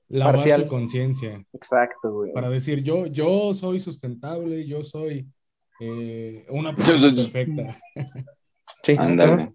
[0.08, 0.62] lavar Parcial.
[0.62, 2.32] su conciencia, Exacto, güey.
[2.32, 5.26] para decir yo, yo soy sustentable, yo soy
[5.80, 7.78] eh, una Yo persona soy- perfecta.
[8.82, 8.96] Sí.
[8.98, 9.52] Ándale.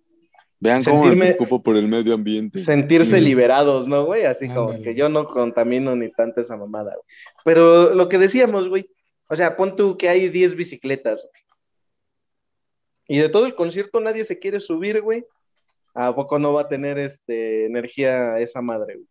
[0.62, 2.60] Vean cómo Sentirme- me preocupo por el medio ambiente.
[2.60, 3.22] sentirse Sí.
[3.24, 4.26] liberados, ¿no, güey?
[4.26, 7.06] Así como que yo no contamino ni tanto esa mamada, güey.
[7.46, 8.90] Pero lo que decíamos, güey,
[9.30, 11.44] o sea, pon tú que hay 10 bicicletas, güey.
[13.08, 15.24] Y de todo el concierto nadie se quiere subir, güey.
[15.96, 19.08] ¿A poco no va a tener este energía esa madre, güey?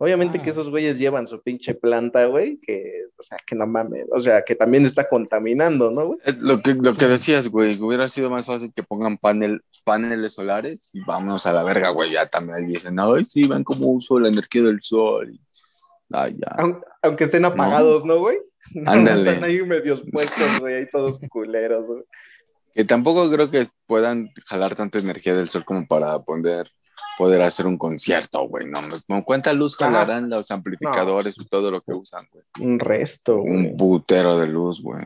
[0.00, 0.42] Obviamente Ah.
[0.42, 4.20] que esos güeyes llevan su pinche planta, güey, que, o sea, que no mames, o
[4.20, 6.18] sea, que también está contaminando, ¿no, güey?
[6.38, 10.90] Lo que, lo que decías, güey, hubiera sido más fácil que pongan panel, paneles solares
[10.92, 12.12] y vámonos a la verga, güey.
[12.12, 15.32] Ya también ahí dicen, ay, sí, ven cómo uso la energía del sol.
[15.34, 15.40] Y-
[16.10, 16.54] Ay, ya.
[16.62, 18.38] Aun- Aunque estén apagados, ¿no, güey?
[18.74, 19.30] No, Ándale.
[19.30, 22.02] Están ahí medios puestos, güey, ahí todos culeros, güey.
[22.74, 26.70] Que tampoco creo que puedan jalar tanta energía del sol como para poder,
[27.16, 28.66] poder hacer un concierto, güey.
[28.66, 29.90] No, no, ¿Cuánta luz Ajá.
[29.90, 32.44] jalarán los amplificadores y todo lo que usan, güey?
[32.60, 33.52] Un resto, güey.
[33.66, 35.04] Un putero de luz, güey.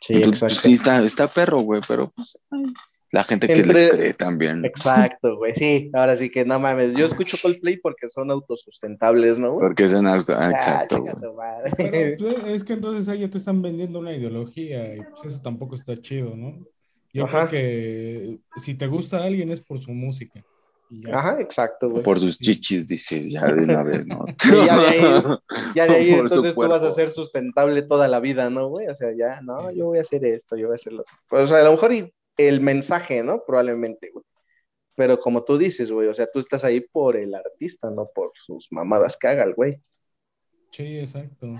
[0.00, 0.62] Sí, Entonces, exacto.
[0.62, 2.64] sí, está, está perro, güey, pero pues ay,
[3.10, 4.64] la gente que Entre- les cree también.
[4.64, 5.54] Exacto, güey.
[5.54, 6.94] Sí, ahora sí que no mames.
[6.94, 9.68] Yo escucho Coldplay porque son autosustentables, ¿no, güey?
[9.68, 10.34] Porque es en auto.
[10.36, 11.14] Ah, Exacto, güey.
[11.14, 11.72] tu madre.
[11.76, 15.40] Pero pues, es que entonces ahí ya te están vendiendo una ideología y pues eso
[15.42, 16.58] tampoco está chido, ¿no?
[17.14, 17.48] Yo Ajá.
[17.48, 20.44] creo que si te gusta a alguien es por su música.
[20.88, 21.10] Y.
[21.10, 22.02] Ajá, exacto, güey.
[22.02, 24.24] Por sus chichis, dices, ya de una vez, ¿no?
[24.40, 25.22] Sí, ya de ahí,
[25.74, 28.68] ya de ahí Por su entonces tú vas a ser sustentable toda la vida, ¿no,
[28.68, 28.86] güey?
[28.86, 31.14] O sea, ya, no, yo voy a hacer esto, yo voy a hacer lo otro.
[31.28, 33.42] Pues a lo mejor y el mensaje, ¿no?
[33.46, 34.24] Probablemente, güey.
[34.94, 38.32] Pero como tú dices, güey, o sea, tú estás ahí por el artista, no por
[38.34, 39.80] sus mamadas que haga el güey.
[40.70, 41.54] Sí, exacto.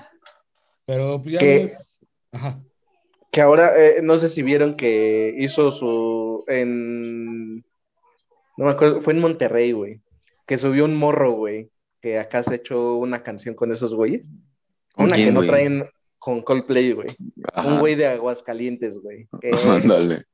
[0.86, 1.58] Pero pues ya ¿Qué?
[1.60, 2.00] ves.
[2.32, 2.60] Ajá.
[3.30, 6.44] Que ahora, eh, no sé si vieron que hizo su.
[6.48, 7.64] en.
[8.56, 10.00] No me acuerdo, fue en Monterrey, güey.
[10.46, 11.70] Que subió un morro, güey.
[12.00, 14.32] Que acá se echó una canción con esos güeyes.
[14.92, 15.48] ¿Con Una quién, que no güey?
[15.48, 15.88] traen
[16.18, 17.08] con Coldplay, güey.
[17.52, 17.68] Ajá.
[17.68, 19.28] Un güey de Aguascalientes, güey.
[19.68, 20.24] Ándale.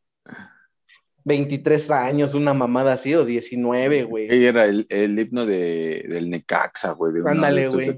[1.24, 4.26] 23 años, una mamada así, o 19, güey.
[4.30, 7.12] Ella era el, el himno de, del Necaxa, güey.
[7.12, 7.96] De Ándale, güey.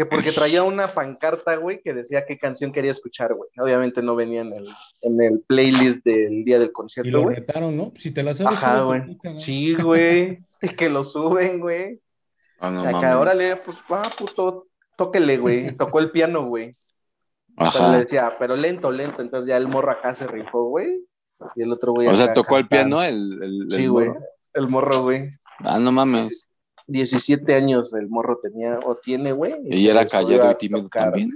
[0.00, 3.50] Que porque traía una pancarta, güey, que decía qué canción quería escuchar, güey.
[3.58, 4.66] Obviamente no venía en el,
[5.02, 7.36] en el playlist del día del Y concierto, lo güey.
[7.36, 7.92] retaron, ¿no?
[7.96, 9.18] Si te la sabes, Ajá, güey.
[9.36, 10.42] Sí, güey.
[10.62, 12.00] Y que lo suben, güey.
[12.60, 13.16] Ah, no o sea, que mames.
[13.16, 15.76] órale, pues va, puto, tóquele, güey.
[15.76, 16.74] Tocó el piano, güey.
[17.58, 17.98] Pero le Ajá.
[17.98, 19.20] decía, pero lento, lento.
[19.20, 21.04] Entonces ya el morro acá se rifó, güey.
[21.56, 22.08] Y el otro güey.
[22.08, 24.10] O sea, tocó el piano el, el, el Sí, güey.
[24.54, 25.30] El morro, güey.
[25.58, 26.46] Ah, no mames.
[26.90, 29.54] 17 años el morro tenía, o tiene, güey.
[29.64, 31.04] Y era pues, callado y tímido tocar.
[31.12, 31.30] también.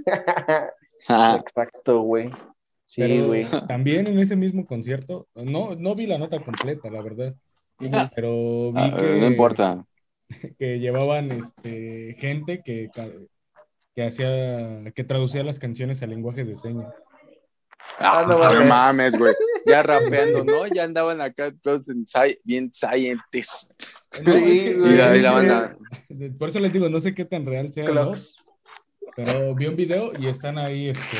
[1.39, 2.29] Exacto, güey.
[2.85, 3.45] Sí, güey.
[3.67, 7.35] también en ese mismo concierto, no, no vi la nota completa, la verdad,
[8.15, 9.85] pero vi ah, que, no importa.
[10.59, 12.89] que llevaban este, gente que,
[13.95, 16.93] que hacía, que traducía las canciones al lenguaje de señas.
[17.99, 19.33] Ah, Ah, no mames, güey.
[19.65, 20.67] Ya rapeando, ¿no?
[20.67, 23.71] Ya andaban acá todos en sci- bien scientist.
[24.23, 24.93] No, es que- güey.
[24.93, 25.77] Y la, y es la que- banda.
[26.37, 28.11] Por eso les digo, no sé qué tan real sea, ¿no?
[29.15, 31.17] Pero vi un video y están ahí este,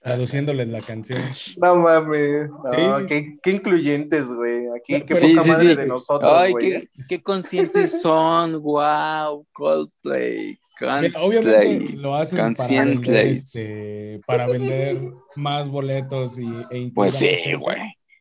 [0.00, 1.20] traduciéndoles la canción.
[1.58, 2.50] No mames.
[2.50, 3.06] No, Sí.
[3.06, 4.66] qué, qué incluyentes, güey.
[4.76, 5.76] Aquí, qué Sí, poca sí, madre sí.
[5.76, 6.70] de nosotros, Ay, güey.
[6.70, 8.60] qué, qué conscientes son.
[8.62, 10.58] Wow, Coldplay.
[10.86, 13.06] Obviamente lo hacen para Conscientes.
[13.06, 15.00] vender, este, para vender
[15.36, 17.78] más boletos y, e Pues sí, güey.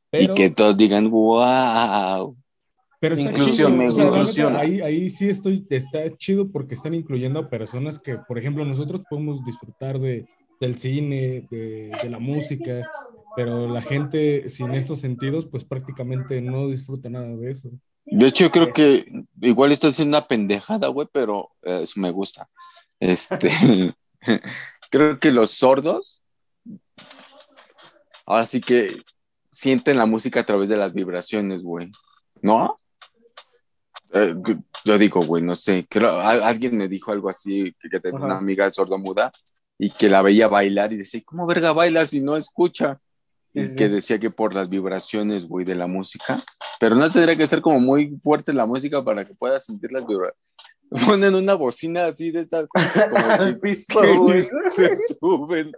[0.10, 2.36] Pero, Y que todos digan, wow.
[3.00, 4.13] pero está Inclusión, chido.
[4.13, 8.38] o sea, ahí, ahí sí estoy, está chido porque están incluyendo a personas que, por
[8.38, 10.26] ejemplo, nosotros podemos disfrutar de,
[10.60, 12.82] del cine, de, de la música,
[13.36, 17.71] pero la gente sin estos sentidos, pues prácticamente no disfruta nada de eso.
[18.06, 19.06] De hecho, yo creo que
[19.42, 22.50] igual estoy haciendo una pendejada, güey, pero eh, eso me gusta.
[23.00, 23.50] Este,
[24.92, 26.22] creo que los sordos,
[28.26, 29.02] ahora sí que
[29.50, 31.92] sienten la música a través de las vibraciones, güey.
[32.42, 32.76] ¿No?
[34.14, 34.36] Eh,
[34.86, 35.86] yo digo, güey, no sé.
[35.90, 39.32] Creo, a- alguien me dijo algo así, que, que tenía una amiga sordomuda
[39.78, 43.00] y que la veía bailar y decía, ¿cómo verga baila si no escucha?
[43.54, 43.76] Y sí.
[43.76, 46.42] que decía que por las vibraciones, güey, de la música,
[46.80, 50.06] pero no tendría que ser como muy fuerte la música para que puedas sentir las
[50.06, 50.40] vibraciones.
[51.06, 52.84] Ponen una bocina así de estas, como
[53.46, 54.44] que, piso, güey.
[54.70, 55.72] se suben.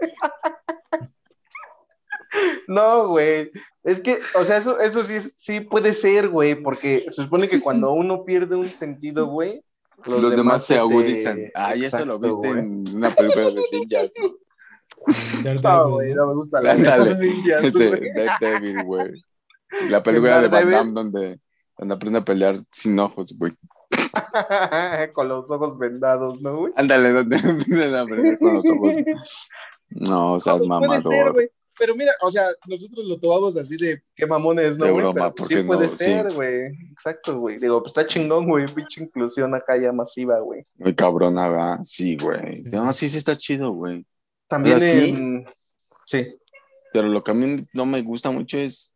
[2.67, 3.51] No, güey.
[3.83, 7.59] Es que, o sea, eso, eso sí, sí puede ser, güey, porque se supone que
[7.59, 9.63] cuando uno pierde un sentido, güey,
[10.05, 11.51] Los, demás, se te- agudizan.
[11.53, 14.33] Ay, eso lo viste en una película de ninjas, ¿no?
[15.43, 16.21] Daredevil, No, güey, ¿no?
[16.23, 16.73] no me gusta la
[17.61, 18.13] Este, güey.
[18.13, 19.23] Daredevil, güey.
[19.89, 20.69] La película de Van.
[20.71, 21.39] Damme donde,
[21.77, 23.53] donde aprende a pelear sin ojos, güey.
[25.13, 26.73] Con los ojos vendados, ¿no, güey?
[26.75, 28.91] Ándale, donde aprende a pelear con los ojos.
[29.89, 31.33] No, seas Puede ser, mamador.
[31.33, 31.49] güey.
[31.79, 35.01] Pero mira, o sea, nosotros lo tomamos así de qué mamones, ¿no, De güey?
[35.03, 35.67] broma, Pero ¿por sí qué no?
[35.67, 35.95] puede Sí.
[35.97, 36.65] ser, güey.
[36.91, 37.57] Exacto, güey.
[37.57, 38.65] Digo, pues está chingón, güey.
[38.67, 40.65] Pinche inclusión acá ya masiva, güey.
[40.77, 41.79] Muy cabrona, ¿verdad?
[41.83, 42.61] Sí, güey.
[42.71, 44.05] No, sí, sí está chido, güey.
[44.47, 45.09] También sí.
[45.09, 45.45] en...
[46.05, 46.35] Sí.
[46.91, 48.93] Pero lo que a mí no me gusta mucho es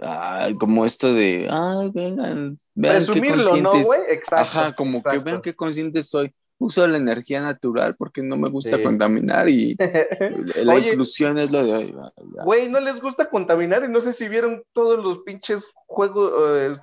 [0.00, 4.00] ay, como esto de, ay, vengan, vean qué Presumirlo, ¿no, güey?
[4.08, 4.58] Exacto.
[4.58, 6.32] Ajá, como que vean qué consciente soy.
[6.64, 8.82] Uso la energía natural porque no me gusta Sí.
[8.84, 9.76] contaminar y
[10.64, 10.90] la Oye.
[10.90, 12.44] inclusión es lo de ya.
[12.44, 16.30] Güey, no les gusta contaminar y no sé si vieron todos los pinches juegos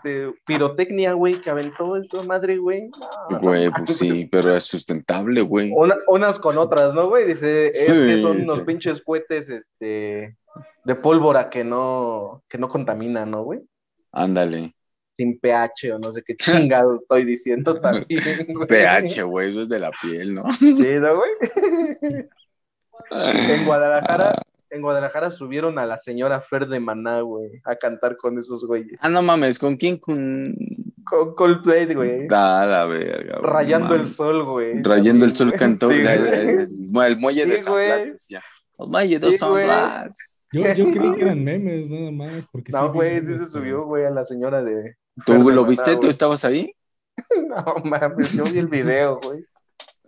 [0.04, 2.89] de pirotecnia, güey, que aventó esa madre, güey.
[3.42, 5.72] Güey, pues sí, pero es sustentable, güey.
[5.74, 7.26] Una- unas con otras, ¿no, güey?
[7.26, 8.65] Dice, es Sí, que son unos sí.
[8.65, 10.38] pinches cohetes, este,
[10.84, 13.62] de pólvora que no, que no contaminan, ¿no, güey?
[14.12, 14.76] Ándale.
[15.20, 18.68] Sin pH o no sé qué chingado estoy diciendo también, güey.
[18.68, 20.44] pH, güey, eso es de la piel, ¿no?
[20.54, 21.32] Sí, ¿no, güey?
[23.12, 28.38] En Guadalajara, en Guadalajara subieron a la señora Fer de Maná, güey, a cantar con
[28.38, 28.98] esos güeyes.
[29.02, 29.98] Ah, no mames, ¿con quién?
[29.98, 30.56] Con.
[31.06, 32.28] Con Coldplay, güey.
[32.28, 33.40] Da la verga.
[33.40, 34.82] güey, Rayando el sol, güey.
[34.84, 35.90] Rayando el sol cantó.
[35.90, 36.68] Sí, la- güey.
[36.94, 38.42] la- el muelle de San Blas decía.
[38.78, 39.54] El muelle de Sí, San.
[39.54, 40.46] Blas.
[40.52, 42.46] Yo, yo creí que eran memes nada más.
[42.52, 44.98] Porque sí No, güey, sí se subió, güey, a la señora de.
[45.26, 45.92] ¿Tú lo viste?
[45.94, 46.10] ¿Tú güey.
[46.10, 46.74] estabas ahí?
[47.48, 49.44] No mames, yo vi el video, güey.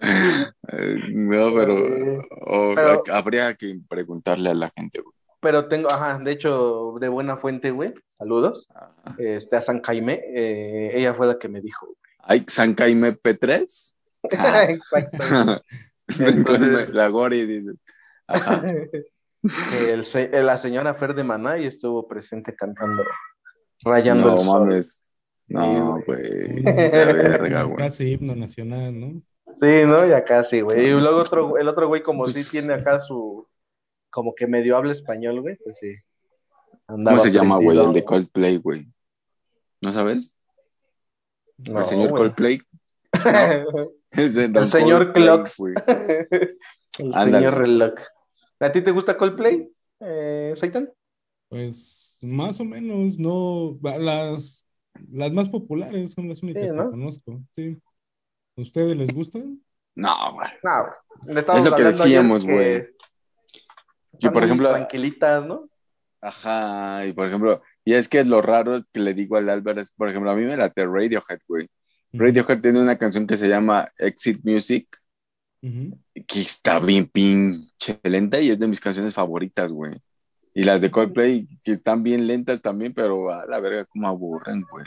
[0.02, 2.28] Eh, no, pero, Sí.
[2.48, 5.02] o- Pero- habría que preguntarle a la gente.
[5.02, 5.14] güey.
[5.42, 7.94] Pero tengo, ajá, de hecho, de buena fuente, güey.
[8.08, 8.68] Saludos.
[8.74, 8.94] Ajá.
[9.18, 10.22] Este, a San Jaime.
[10.36, 11.88] eh, ella fue la que me dijo.
[12.20, 13.96] ¿Hay San Jaime P3?
[14.38, 14.64] Ah.
[14.70, 15.18] Exacto.
[16.20, 17.72] Entonces- la Gori dice.
[18.28, 18.62] Ajá.
[19.90, 23.04] El la señora Fer de Maná y estuvo presente cantando.
[23.84, 24.60] Rayando No el sol.
[24.68, 25.06] mames.
[25.48, 26.64] No, güey.
[26.64, 27.78] verga, güey.
[27.78, 29.22] Casi himno nacional, ¿no?
[29.54, 30.08] Sí, ¿no?
[30.08, 30.88] Y acá sí, güey.
[30.88, 33.48] Y luego otro, el otro güey, como Pues- sí tiene acá su.
[34.10, 35.58] Como que medio habla español, güey.
[35.64, 35.94] Pues sí.
[36.86, 37.78] ¿Cómo se llama, güey?
[37.80, 38.88] El de Coldplay, güey.
[39.82, 40.40] ¿No sabes?
[41.72, 42.24] No, el señor güey.
[42.24, 42.60] Coldplay.
[44.52, 45.58] Don señor Coldplay, Clocks.
[45.58, 45.74] güey.
[47.00, 47.94] el señor reloj.
[48.60, 50.92] ¿A ti te gusta Coldplay, eh, Saitan?
[51.50, 53.78] Pues más o menos, no.
[53.82, 54.68] Las,
[55.12, 56.90] las más populares son las únicas Sí, que ¿no?
[56.92, 57.42] conozco.
[57.56, 57.78] Sí.
[58.58, 59.62] ¿A ustedes les gustan?
[59.96, 60.48] No, güey.
[60.64, 60.86] No,
[61.26, 61.38] güey.
[61.58, 62.88] Es lo que decíamos, güey.
[64.20, 65.68] Que, por ejemplo, Tranquilitas, ¿no?
[66.22, 69.82] Ajá, y por ejemplo, y es que es lo raro que le digo al Álvaro,
[69.82, 71.68] es, por ejemplo, a mí me late Radiohead, güey.
[72.14, 74.88] Radiohead tiene una canción que se llama Exit Music,
[75.62, 79.94] que está bien pinche lenta y es de mis canciones favoritas, güey.
[80.54, 84.64] Y las de Coldplay, que están bien lentas también, pero a la verga, como aburren,
[84.70, 84.86] güey.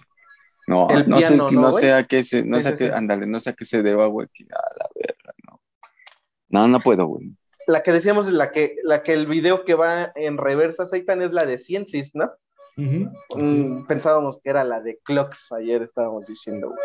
[0.67, 3.27] No, El no piano, sé, ¿no, sé a qué se, no sé a qué, ándale,
[3.27, 5.61] no sé a qué se deba, güey, que a la verga, no.
[6.49, 7.35] No, no puedo, güey.
[7.67, 11.33] La que decíamos, la que, la que el video que va en reversa, Saitan, es
[11.33, 12.31] la de Ciencis, ¿no?
[12.77, 16.79] Mm, pensábamos que era la de Clocks, ayer estábamos diciendo, güey.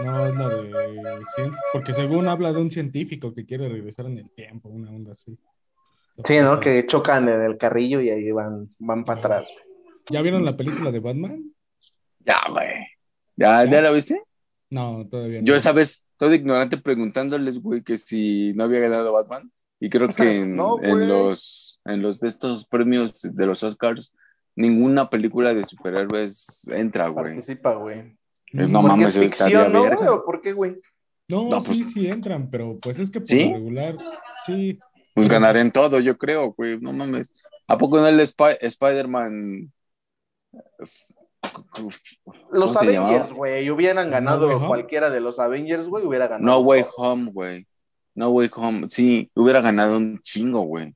[0.00, 4.18] No, es la de ciencia, porque según habla de un científico que quiere regresar en
[4.18, 5.38] el tiempo, una onda así.
[6.24, 6.60] Sí, ¿no?
[6.60, 9.48] Que chocan en el carrillo y ahí van, van para atrás.
[10.10, 11.52] ¿Ya vieron la película de Batman?
[12.20, 12.68] Ya, güey.
[13.36, 14.22] ¿Ya, ¿Ya la viste?
[14.70, 15.46] No, todavía no.
[15.46, 19.50] Yo esa vez, todo ignorante, preguntándoles, güey, que si no había ganado Batman.
[19.80, 21.06] Y creo que en, No, en güey.
[21.06, 24.14] los, en los estos premios de los Oscars,
[24.56, 27.24] ninguna película de superhéroes entra, güey.
[27.26, 27.98] Participa, güey.
[28.00, 29.96] Eh, no ¿Porque mames, es ficción, no, verga.
[29.96, 30.08] güey?
[30.08, 30.76] ¿O por qué, güey?
[31.28, 33.52] No, No, pues- sí, sí entran, pero pues es que por ¿Sí?
[33.52, 33.96] regular,
[34.44, 34.78] sí.
[35.14, 36.78] Pues ganarían todo, yo creo, güey.
[36.80, 37.32] No mames.
[37.66, 39.72] ¿A poco no el Spi- Spider-Man?
[42.50, 42.76] Los.
[42.76, 46.46] Avengers, güey, hubieran ganado cualquiera de los Avengers, güey, hubiera ganado.
[46.46, 46.84] No Way.
[46.96, 47.66] Home, güey.
[48.14, 48.86] No Way Home.
[48.90, 50.94] Sí, hubiera ganado un chingo, güey.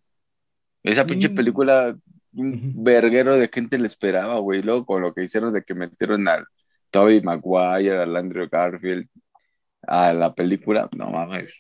[0.82, 1.34] Esa pinche Mm.
[1.34, 1.96] película,
[2.34, 4.62] un verguero de gente le esperaba, güey.
[4.62, 6.44] Luego con lo que hicieron de que metieron al
[6.90, 9.08] Tobey Maguire, al Andrew Garfield,
[9.86, 11.52] a la película, no mames.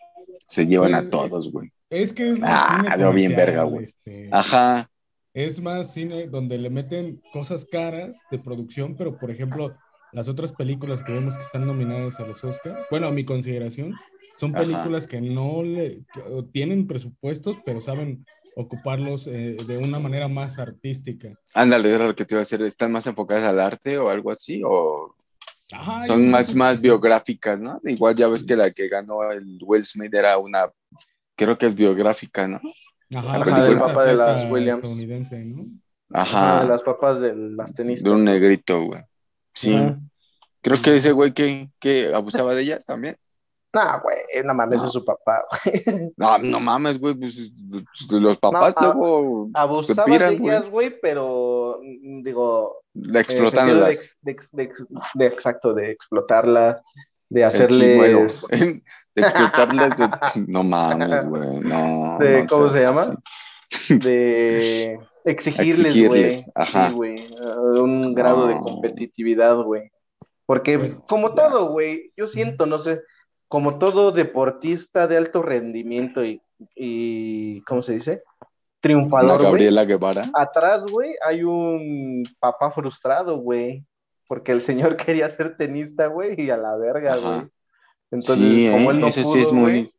[0.46, 1.72] Se llevan a Pues, todos, güey.
[1.94, 3.84] Es que es Ah, cine lo bien verga, güey.
[3.84, 4.90] este, Ajá.
[5.32, 9.76] es más cine donde le meten cosas caras de producción, pero por ejemplo,
[10.12, 13.94] las otras películas que vemos que están nominadas a los Oscar, bueno, a mi consideración,
[14.40, 14.64] son Ajá.
[14.64, 18.26] películas que no le que, tienen presupuestos, pero saben
[18.56, 21.28] ocuparlos eh, de una manera más artística.
[21.54, 22.60] Ándale, era lo que te iba a decir.
[22.62, 24.62] ¿Están más enfocadas al arte o algo así?
[24.64, 25.14] ¿O
[25.72, 27.80] Ajá, son más, más biográficas, no?
[27.84, 30.68] Igual ya ves que la que ganó el Will Smith era una,
[31.36, 32.60] creo que es biográfica, ¿no?
[33.14, 34.76] Ajá, la del esta papá de las Williams.
[34.82, 35.62] estadounidense, ¿no?
[35.62, 38.12] Una Ajá, de las papas de las de tenistas.
[38.12, 39.02] un negrito, güey.
[39.54, 39.98] Sí, Ajá.
[40.62, 43.16] creo que ese güey que, que abusaba de ellas también.
[43.74, 44.86] Nah, güey, no mames, No.
[44.86, 45.82] es su papá, güey.
[46.16, 47.50] No, no mames, güey, pues
[48.12, 53.84] los papás No, luego Abusaba piran, de ellas, güey, pero mm, digo, de el sentido
[53.84, 56.80] de, de de ex- de exacto, de explotarlas,
[57.28, 58.46] de hacerles.
[59.14, 59.98] de explotarlas.
[60.34, 62.18] de- No mames, güey, no.
[62.18, 63.00] De- no ¿cómo se llama?
[63.00, 63.98] así.
[63.98, 66.88] de exigirles, güey, ajá.
[66.88, 67.16] sí, güey,
[67.78, 69.90] un grado de competitividad, güey.
[70.46, 73.00] Porque Pues, como todo, güey, yo siento, no sé,
[73.48, 76.42] como todo deportista de alto rendimiento y,
[76.74, 78.22] y ¿cómo se dice?
[78.80, 79.42] Triunfador.
[79.42, 80.30] Gabriela Guevara.
[80.34, 83.84] Atrás, güey, hay un papá frustrado, güey.
[84.28, 87.46] Porque el señor quería ser tenista, güey, y a la verga, güey.
[88.14, 88.94] Entonces, sí, como ¿eh?
[88.94, 89.92] él no eso pudo, sí es muy,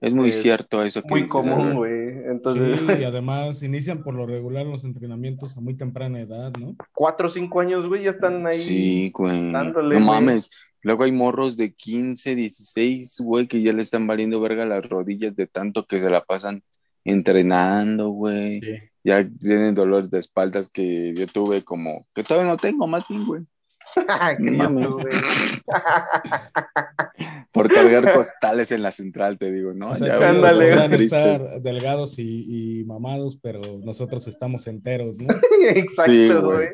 [0.00, 2.08] es muy cierto eso que muy dices, común, güey.
[2.30, 6.76] Entonces, Sí, y además inician por lo regular los entrenamientos a muy temprana edad, ¿no?
[6.94, 8.56] cuatro o cinco años, güey, ya están ahí.
[8.56, 9.52] Sí, güey.
[9.52, 10.50] dándole, no mames.
[10.82, 15.34] Luego hay morros de 15, 16, güey, que ya le están valiendo verga las rodillas
[15.34, 16.62] de tanto que se la pasan
[17.04, 18.60] entrenando, güey.
[18.60, 18.70] Sí.
[19.02, 23.26] Ya tienen dolores de espaldas que yo tuve como, que todavía no tengo, más bien,
[23.26, 23.42] güey.
[24.38, 24.86] Que No yo mames.
[24.86, 25.10] tuve.
[27.52, 29.90] Por cargar costales en la central, te digo, ¿no?
[29.90, 31.12] O sea, Ya, ándale, son tristes.
[31.12, 35.28] estar delgados y, y mamados, pero nosotros estamos enteros, ¿no?
[35.68, 36.68] Exacto, Sí, güey.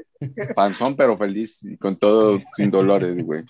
[0.55, 3.43] Panzón, pero feliz, y con todo, sin dolores, güey.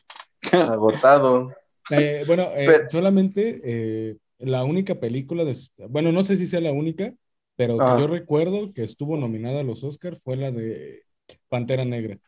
[0.53, 1.51] Agotado.
[1.91, 5.57] Eh, bueno, eh, Pero- solamente eh, la única película, de,
[5.89, 7.13] bueno, no sé si sea la única,
[7.57, 7.97] pero que Ah.
[8.01, 11.03] yo recuerdo que estuvo nominada a los Oscars fue la de
[11.49, 12.19] Pantera Negra.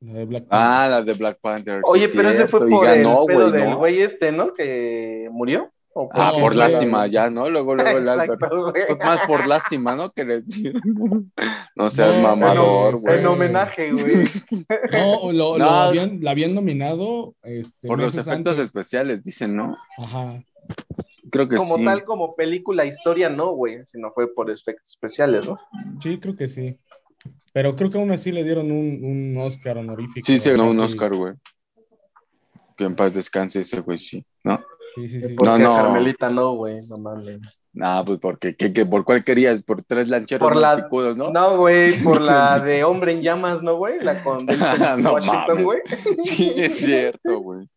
[0.00, 0.58] La de Black Panther.
[0.68, 1.80] Ah, la de Black Panther.
[1.84, 3.78] Oye, pero ese fue cierto, por ganó, el pedo del ¿no?
[3.78, 4.52] güey este, ¿no?
[4.52, 5.70] Que murió.
[5.94, 7.50] ¿O Ah, por fue- lástima, ya, ¿no?
[7.50, 8.38] Luego, luego el Albert.
[8.86, 10.12] Fue más por lástima, ¿no?
[10.12, 10.42] Que le
[11.74, 13.18] No seas No, mamador, no, güey.
[13.18, 14.26] En homenaje, güey.
[14.92, 15.70] No, lo, lo No.
[15.70, 18.58] habían, la habían nominado este, Por los efectos antes.
[18.58, 19.76] especiales, dicen, ¿no?
[19.96, 20.40] Ajá.
[21.30, 21.84] Creo que Como sí.
[21.84, 23.80] tal, como película, historia, no, güey.
[23.86, 25.58] Sino fue por efectos especiales, ¿no?
[26.00, 26.78] Sí, creo que sí.
[27.52, 30.24] Pero creo que aún así le dieron un, un Oscar honorífico.
[30.26, 31.34] Sí, se ganó un Oscar, güey.
[32.76, 34.60] Que en paz descanse ese güey, sí, ¿no?
[34.94, 35.34] Sí, sí, sí.
[35.34, 35.74] Porque No, no.
[35.74, 36.86] Carmelita no, güey.
[36.86, 37.40] No mames.
[37.72, 39.62] Nah, pues porque, ¿qué, qué- por cuál querías?
[39.62, 41.30] Por tres lancheros Por la- picudos, ¿no?
[41.30, 44.00] No, güey, por la de Hombre en Llamas, ¿no, güey?
[44.02, 44.46] La con
[45.02, 45.80] No Washington, güey.
[46.18, 47.68] Sí, es cierto, güey.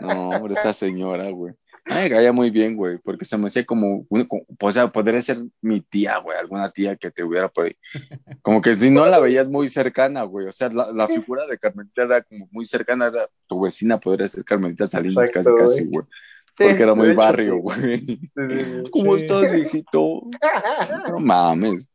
[0.00, 1.54] No, hombre, esa señora, güey.
[1.88, 5.22] A mí me caía muy bien, güey, porque se me hacía como, o sea, podría
[5.22, 7.76] ser mi tía, güey, alguna tía que te hubiera por ahí.
[8.42, 11.58] Como que si no la veías muy cercana, güey, o sea, la, la figura de
[11.58, 15.90] Carmelita era como muy cercana, era tu vecina podría ser Carmelita Salinas, Exacto, casi, casi,
[15.90, 16.06] güey.
[16.56, 17.60] Sí, porque era muy barrio, sí.
[17.60, 17.98] güey.
[18.06, 18.20] Sí.
[18.90, 20.22] ¿Cómo estás, hijito?
[21.10, 21.92] No mames.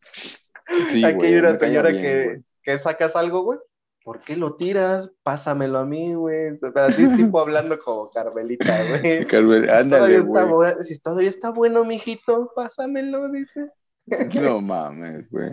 [0.89, 2.43] Sí, Aquí hay una señora bien, que, güey.
[2.63, 3.59] que sacas algo, güey.
[4.03, 5.11] ¿Por qué lo tiras?
[5.23, 6.57] Pásamelo a mí, güey.
[6.59, 9.25] Pero Así tipo hablando como Carmelita, güey.
[9.27, 10.73] Carmel- Ándale, güey.
[10.81, 13.67] si todavía está bueno, mijito, pásamelo, dice.
[14.41, 15.51] No mames, güey.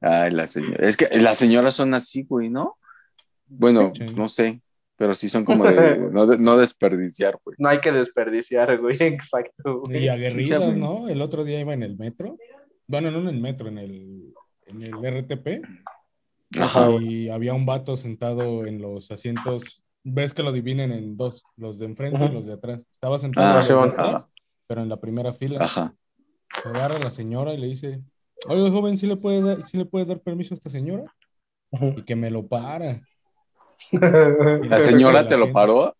[0.00, 0.86] Ay, la señora.
[0.86, 2.76] Es que las señoras son así, güey, ¿no?
[3.46, 4.06] Bueno, Sí.
[4.16, 4.60] no sé,
[4.96, 7.54] pero sí son como de no, de- no desperdiciar, güey.
[7.58, 8.96] No hay que desperdiciar, güey.
[9.00, 10.08] Exacto, Y güey.
[10.08, 10.76] aguerridas, güey.
[10.80, 11.08] ¿no?
[11.08, 12.36] El otro día iba en el metro.
[12.88, 14.34] Bueno, no en el metro, en el,
[14.66, 15.64] en el RTP.
[16.60, 16.90] Ajá.
[17.00, 19.82] Y había un vato sentado en los asientos.
[20.04, 22.86] Ves que lo dividen en dos, los de enfrente y los de atrás.
[22.90, 23.90] Estaba sentado Ah, en de Simón.
[23.90, 24.28] atrás,
[24.66, 25.64] pero en la primera fila.
[25.64, 25.94] Ajá.
[26.62, 28.00] Se agarra la señora y le dice,
[28.48, 31.04] oye, joven, ¿sí le puede dar, ¿sí le puede dar permiso a esta señora?
[31.72, 33.00] Y que me lo para.
[33.92, 35.94] La señora La te lo paró.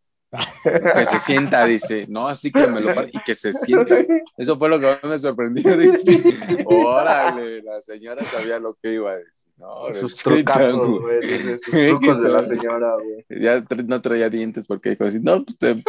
[0.62, 2.06] Que se sienta, dice.
[2.08, 4.04] No, así que me lo y que se sienta.
[4.36, 5.76] Eso fue lo que más me sorprendió.
[5.76, 9.52] Dice, órale, la señora sabía lo que iba a decir.
[9.56, 11.22] No, Sus trucazos, güey.
[11.58, 13.24] Sus ¿Qué trucos de la señora, güey.
[13.40, 15.82] Ya no traía dientes porque dijo así, no, te-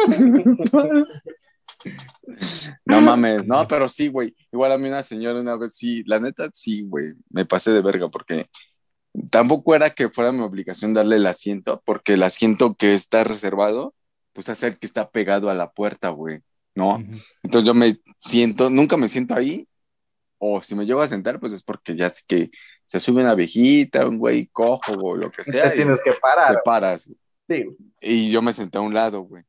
[2.84, 4.34] No mames, no, pero sí, güey.
[4.52, 7.82] Igual a mí una señora una vez, sí, la neta, sí, güey, me pasé de
[7.82, 8.48] verga porque
[9.30, 13.94] tampoco era que fuera mi obligación darle el asiento, porque el asiento que está reservado,
[14.38, 16.38] pues hacer que está pegado a la puerta, güey,
[16.72, 16.90] ¿no?
[16.90, 17.16] Ujú.
[17.42, 19.66] Entonces yo me siento, nunca me siento ahí,
[20.38, 22.48] o si me llego a sentar, pues es porque ya sé que
[22.86, 25.70] Se sube una viejita, un güey cojo o lo que sea.
[25.70, 26.62] Te tienes que te parar.
[26.64, 27.08] paras.
[27.08, 27.18] güey.
[27.48, 27.76] Sí.
[28.00, 29.42] Y yo me senté a un lado, güey.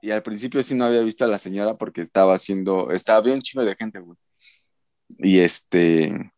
[0.00, 3.34] Y al principio sí no había visto a la señora porque estaba haciendo, estaba, había
[3.34, 4.16] un chingo de gente, güey.
[5.18, 6.32] Y este,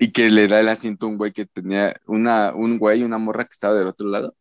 [0.00, 3.18] y que le da el asiento a un güey que tenía una, un güey, una
[3.18, 4.34] morra que estaba del otro lado.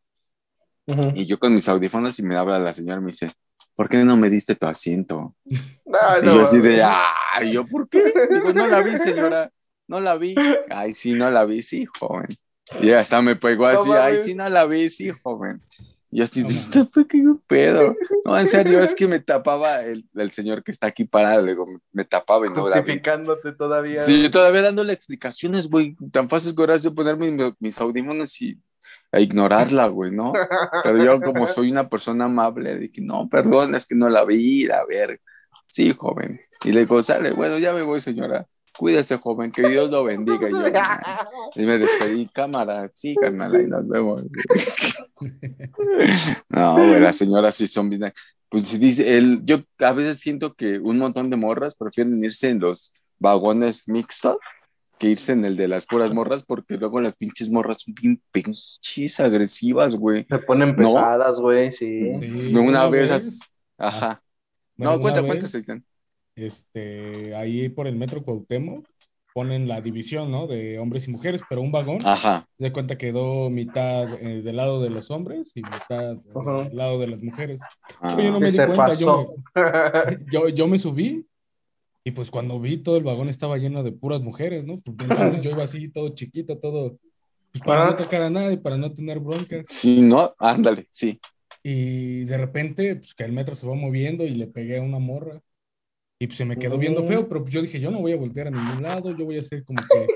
[0.88, 1.12] Ujú.
[1.16, 3.32] Y yo con mis audífonos y me habla la señora, me dice,
[3.76, 5.36] ¿por qué no me diste tu asiento?
[5.46, 7.14] No, Y no, yo así de, ah,
[7.52, 8.04] yo, ¿por qué?
[8.32, 9.52] Digo, no la vi, señora,
[9.88, 10.36] no la vi.
[10.70, 12.28] Ay, sí, no la vi, sí, joven.
[12.82, 14.24] Y hasta me pegó No así, ay, mames.
[14.24, 15.62] sí, no la vi, sí, joven.
[16.10, 16.66] Y yo así, No de, mames.
[16.68, 17.96] "¿Esto fue qué pedo?
[18.26, 21.52] No, en serio, es que me tapaba el, el señor que está aquí parado, le
[21.52, 22.82] digo, me, me tapaba y no la vi.
[22.82, 24.02] Justificándote todavía.
[24.02, 27.78] Sí, yo todavía dándole explicaciones, güey, tan fácil que ahora es yo ponerme mis, mis
[27.80, 28.58] audífonos y
[29.12, 30.34] a ignorarla, güey, ¿no?
[30.84, 34.70] Pero yo como soy una persona amable, dije, no, perdón, es que no la vi,
[34.70, 35.20] a ver.
[35.68, 36.42] Sí, joven.
[36.64, 38.46] Y le digo, sale, bueno, ya me voy, señora.
[38.78, 40.50] Cuídese, joven, que Dios lo bendiga.
[40.50, 40.64] Y, yo,
[41.56, 44.24] y me despedí, cámara, sí, carnal, y nos vemos.
[46.50, 48.12] No, güey, las señoras sí son bien.
[48.50, 52.60] Pues dice, el, yo a veces siento que un montón de morras prefieren irse en
[52.60, 54.38] los vagones mixtos
[55.02, 58.22] que irse en el de las puras morras, porque luego las pinches morras son bien
[58.32, 60.28] pinches agresivas, güey.
[60.30, 60.94] Se ponen ¿No?
[60.94, 62.14] pesadas, güey, sí.
[62.20, 63.40] Sí, Una vez,
[63.80, 64.22] ajá.
[64.78, 65.84] bueno, no, cuenta, cuenta, Seitán.
[66.36, 68.88] Este, ahí por el metro Cuauhtémoc
[69.34, 70.46] ponen la división, ¿no?
[70.48, 72.46] De hombres y mujeres, pero un vagón, Ajá.
[72.60, 77.00] de cuenta quedó mitad eh, del lado de los hombres y mitad eh, del lado
[77.00, 77.60] de las mujeres.
[78.02, 79.36] Ah, Pero yo no me Y di se cuenta, pasó.
[80.32, 81.26] yo, yo me subí
[82.04, 84.74] y pues cuando vi todo el vagón estaba lleno de puras mujeres, ¿no?
[84.86, 86.98] Entonces yo iba así todo chiquito, todo,
[87.52, 87.92] pues para Ajá.
[87.92, 89.66] no tocar a nadie, para no tener broncas.
[89.68, 91.20] Sí, no, ándale, sí.
[91.64, 95.00] Y de repente, pues que el metro se va moviendo y le pegué a una
[95.00, 95.42] morra.
[96.20, 97.08] Y pues se me quedó viendo Mm.
[97.08, 99.38] feo, pero pues yo dije, yo no voy a voltear a ningún lado, yo voy
[99.38, 100.08] a hacer como que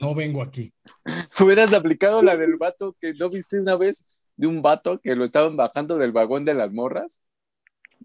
[0.00, 0.72] no vengo aquí.
[1.40, 4.04] Hubieras aplicado la del vato que no viste una vez
[4.36, 7.22] de un vato que lo estaban bajando del vagón de las morras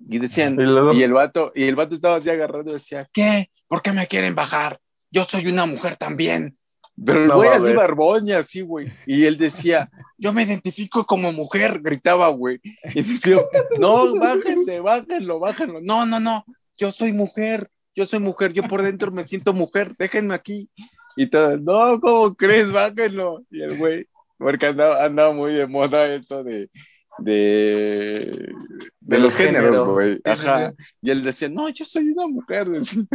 [0.07, 3.09] y decían, Y luego- y el vato, y el vato estaba así agarrado y decía,
[3.11, 3.49] ¿qué?
[3.67, 4.79] ¿Por qué me quieren bajar?
[5.11, 6.55] Yo soy una mujer también.
[7.03, 7.75] Pero el No güey así mames.
[7.75, 8.91] barbón y así, güey.
[9.05, 12.59] Y él decía, yo me identifico como mujer, gritaba, güey.
[12.93, 13.37] Y decía,
[13.79, 15.79] no, bájese, bájenlo, bájenlo.
[15.81, 16.43] No, no, no,
[16.77, 20.69] yo soy mujer, yo soy mujer, yo por dentro me siento mujer, déjenme aquí.
[21.15, 22.69] Y todo, no, ¿cómo crees?
[22.71, 23.43] Bájenlo.
[23.49, 24.05] Y el güey,
[24.37, 26.69] porque andaba, andaba muy de moda esto de,
[27.17, 28.53] de,
[29.09, 29.93] de los géneros, género.
[29.93, 30.19] güey.
[30.23, 30.73] Ajá.
[31.01, 32.67] Y él decía, no, yo soy una mujer.
[32.69, 33.03] decía.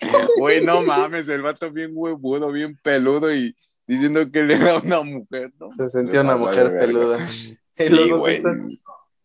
[0.38, 3.54] Güey, no mames, el vato bien huevudo, bien peludo y
[3.86, 5.68] diciendo que él era una mujer, ¿no?
[5.74, 7.18] Se sentía una mujer peluda.
[7.76, 8.40] Sí, güey.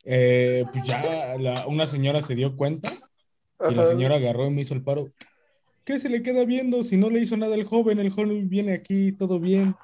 [0.05, 2.91] eh, pues ya la- una señora se dio cuenta
[3.69, 5.11] y la señora agarró y me hizo el paro.
[5.85, 7.99] ¿Qué se le queda viendo si no le hizo nada el joven?
[7.99, 9.75] El joven viene aquí, todo bien.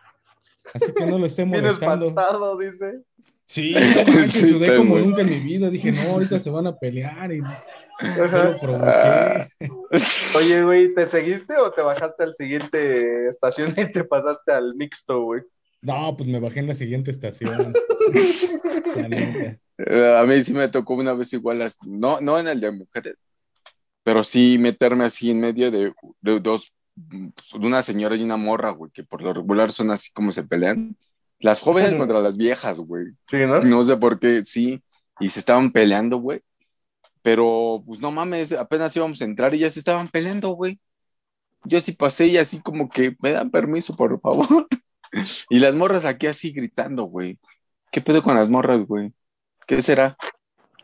[0.74, 2.08] Así que no lo esté Bien molestando.
[2.08, 3.02] espantado, dice.
[3.46, 3.74] Sí,
[4.06, 5.70] no manches, Sí, sudé como muy- nunca en mi vida.
[5.70, 8.50] Dije, no, ahorita se van a pelear y yo Ajá.
[8.52, 9.50] lo provoqué.
[10.38, 15.22] Oye, güey, ¿te seguiste o te bajaste al siguiente estación y te pasaste al mixto,
[15.22, 15.41] güey?
[15.82, 17.74] No, pues me bajé en la siguiente estación.
[19.78, 23.30] La A mí sí me tocó una vez igual, no, no en el de mujeres,
[24.04, 27.32] pero sí meterme así en medio de, de dos, de
[27.68, 30.96] una señora y una morra, güey, que por lo regular son así como se pelean.
[31.40, 33.08] Las jóvenes contra las viejas, güey.
[33.28, 33.62] Sí, ¿no?
[33.62, 34.82] No sé por qué, sí.
[35.20, 36.42] Y se estaban peleando, güey.
[37.22, 40.80] Pero, pues no mames, apenas íbamos a entrar y ya se estaban peleando, güey.
[41.64, 44.68] Yo sí pasé y así como que me dan permiso, por favor.
[45.50, 47.40] Y las morras aquí así gritando, güey.
[47.90, 49.14] ¿Qué pedo con las morras, güey?
[49.66, 50.18] ¿Qué será?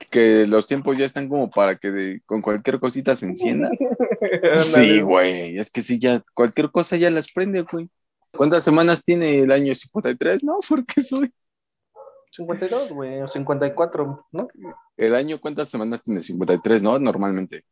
[0.09, 3.69] Que los tiempos ya están como para que de- con cualquier cosita se encienda.
[4.63, 5.57] Sí, güey.
[5.57, 7.89] Es que sí, ya cualquier cosa ya las prende, güey.
[8.35, 10.43] ¿Cuántas semanas tiene el año 53?
[10.43, 11.33] No, porque soy.
[12.31, 14.47] 52, güey, o 54, ¿no?
[14.95, 16.21] El año, ¿cuántas semanas tiene?
[16.21, 16.97] 53, ¿no?
[16.97, 17.65] Normalmente.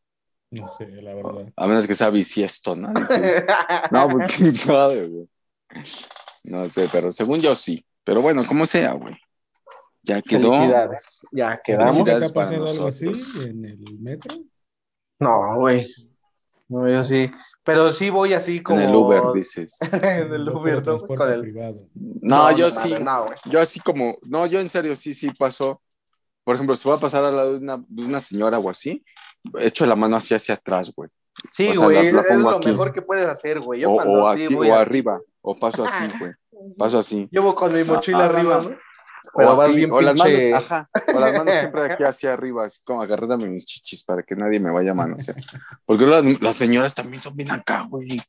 [0.52, 1.54] No sé, la verdad.
[1.56, 2.90] A menos que sea bisiesto, ¿no?
[3.92, 5.30] No, pues quién sabe, güey.
[6.44, 7.86] No sé, pero según yo sí.
[8.04, 9.16] Pero bueno, como sea, güey.
[10.02, 10.52] Ya quedó.
[10.52, 11.20] Felicidades.
[11.32, 11.98] Ya quedamos.
[11.98, 13.08] ¿Nunca te Felicidades ha pasado algo así
[13.46, 14.36] en el metro?
[15.20, 15.88] No, güey.
[16.70, 17.32] No, yo sí.
[17.64, 18.80] Pero sí voy así como.
[18.82, 19.78] En el Uber, dices.
[19.92, 20.98] en el Uber, ¿no?
[21.00, 21.42] Con el...
[21.42, 21.88] privado.
[21.94, 22.94] No, yo sí.
[23.04, 23.26] No.
[23.46, 25.82] Yo así como, no, yo en serio sí, sí pasó.
[26.44, 29.04] Por ejemplo, si voy a pasar al lado de una, de una señora o así,
[29.60, 31.10] echo la mano así hacia atrás, güey.
[31.52, 32.70] Sí, O sea, güey, la- la es pongo lo aquí.
[32.70, 33.82] mejor que puedes hacer, güey.
[33.82, 34.72] Yo O, cuando o sí así, o así.
[34.72, 36.32] arriba, o paso así, güey.
[36.78, 37.28] Paso así.
[37.32, 38.76] Llevo con mi mochila Ah, arriba, no.
[39.40, 42.04] Pero o, vas aquí, bien o las manos, ajá, o las manos siempre de aquí
[42.04, 45.38] hacia arriba, así como agarrándome mis chichis para que nadie me vaya a manosear.
[45.86, 48.22] Porque las, las señoras también son bien acá, güey.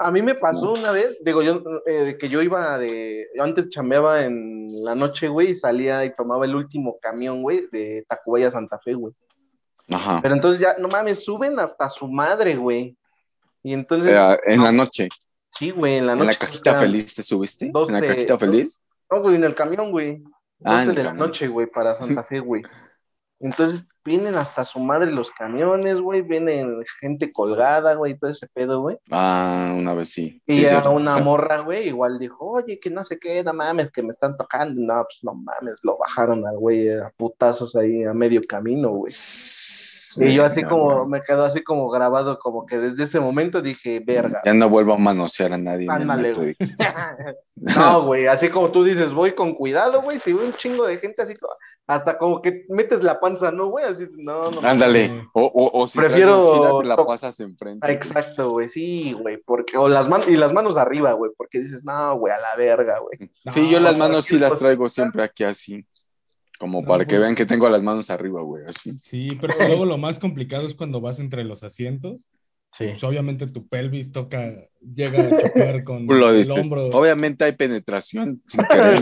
[0.00, 3.42] A mí me pasó una vez, digo yo, eh, de que yo iba de, yo
[3.42, 8.06] antes chambeaba en la noche, güey, y salía y tomaba el último camión, güey, de
[8.08, 9.12] Tacubaya a Santa Fe, güey.
[9.90, 10.20] Ajá.
[10.22, 12.96] Pero entonces ya, no mames, suben hasta su madre, güey.
[13.62, 15.08] Y entonces, Eh, en la noche,
[15.50, 16.24] sí, güey, en la noche.
[16.24, 17.66] en la cajita feliz te subiste.
[17.66, 18.80] en la 12, cajita feliz.
[19.10, 20.22] No, güey, en el camión, güey.
[20.64, 22.62] Ah, 12 en el de la noche, güey, para Santa Fe, güey.
[23.40, 28.80] Entonces vienen hasta su madre los camiones, güey, vienen gente colgada, güey, todo ese pedo,
[28.80, 28.98] güey.
[29.12, 30.42] Ah, una vez sí.
[30.46, 33.92] Y Sí, a una morra, güey, igual dijo, oye, que no sé qué, no mames,
[33.92, 34.80] que me están tocando.
[34.80, 39.12] No, pues no mames, lo bajaron al güey a putazos ahí a medio camino, güey.
[40.20, 44.00] Y yo así como, me quedó así como grabado, como que desde ese momento dije,
[44.04, 44.40] verga.
[44.44, 45.86] Ya no vuelvo a manosear a nadie.
[45.88, 46.56] Ándale, güey.
[47.56, 50.96] No, güey, así como tú dices, voy con cuidado, güey, si veo un chingo de
[50.98, 51.56] gente así, co-
[51.88, 53.86] hasta como que metes la panza, ¿no, güey?
[53.86, 54.60] Así, no, no.
[54.60, 55.26] Ándale.
[55.32, 57.86] O, o, o si Prefiero traes la pasas enfrente.
[57.86, 61.60] Ah, Exacto, güey, sí, güey, porque, o las manos, y las manos arriba, güey, porque
[61.60, 63.30] dices, no, güey, a la verga, güey.
[63.54, 65.86] Sí, yo las manos sí las traigo siempre aquí así.
[66.58, 68.90] Como No, para que vean que tengo las manos arriba, güey, así.
[68.90, 72.28] Sí, pero luego lo más complicado es cuando vas entre los asientos.
[72.72, 72.84] Sí.
[72.88, 74.52] Pues obviamente tu pelvis toca,
[74.94, 76.56] llega a chocar con lo el dices.
[76.56, 76.86] hombro.
[76.88, 79.00] Obviamente hay penetración sin querer.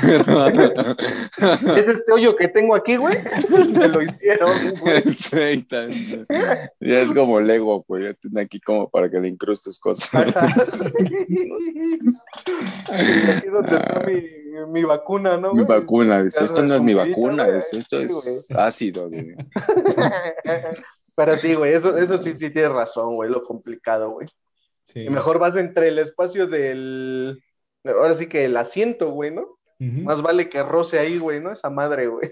[0.00, 0.46] Pero...
[1.76, 3.18] Es este hoyo que tengo aquí, güey,
[3.72, 4.50] me lo hicieron,
[4.80, 5.02] güey.
[5.12, 5.66] Sí,
[6.80, 8.04] ya es como Lego, güey.
[8.04, 10.14] Ya tiene aquí como para que le incrustes cosas.
[10.14, 10.46] Ajá.
[12.90, 14.22] Aquí donde está mi,
[14.72, 15.52] mi vacuna, ¿no?
[15.54, 19.08] Mi vacuna, dice, esto no es mi vacuna, dice, esto Sí, es ácido.
[19.08, 19.34] güey.
[21.18, 24.28] Pero sí, güey, eso, eso sí, sí tienes razón, güey, lo complicado, güey.
[24.84, 25.00] Sí.
[25.00, 27.42] Y mejor vas entre el espacio del.
[27.84, 29.58] Ahora sí que el asiento, güey, ¿no?
[29.80, 31.52] Más vale que roce ahí, güey, ¿no?
[31.52, 32.30] Esa madre, güey.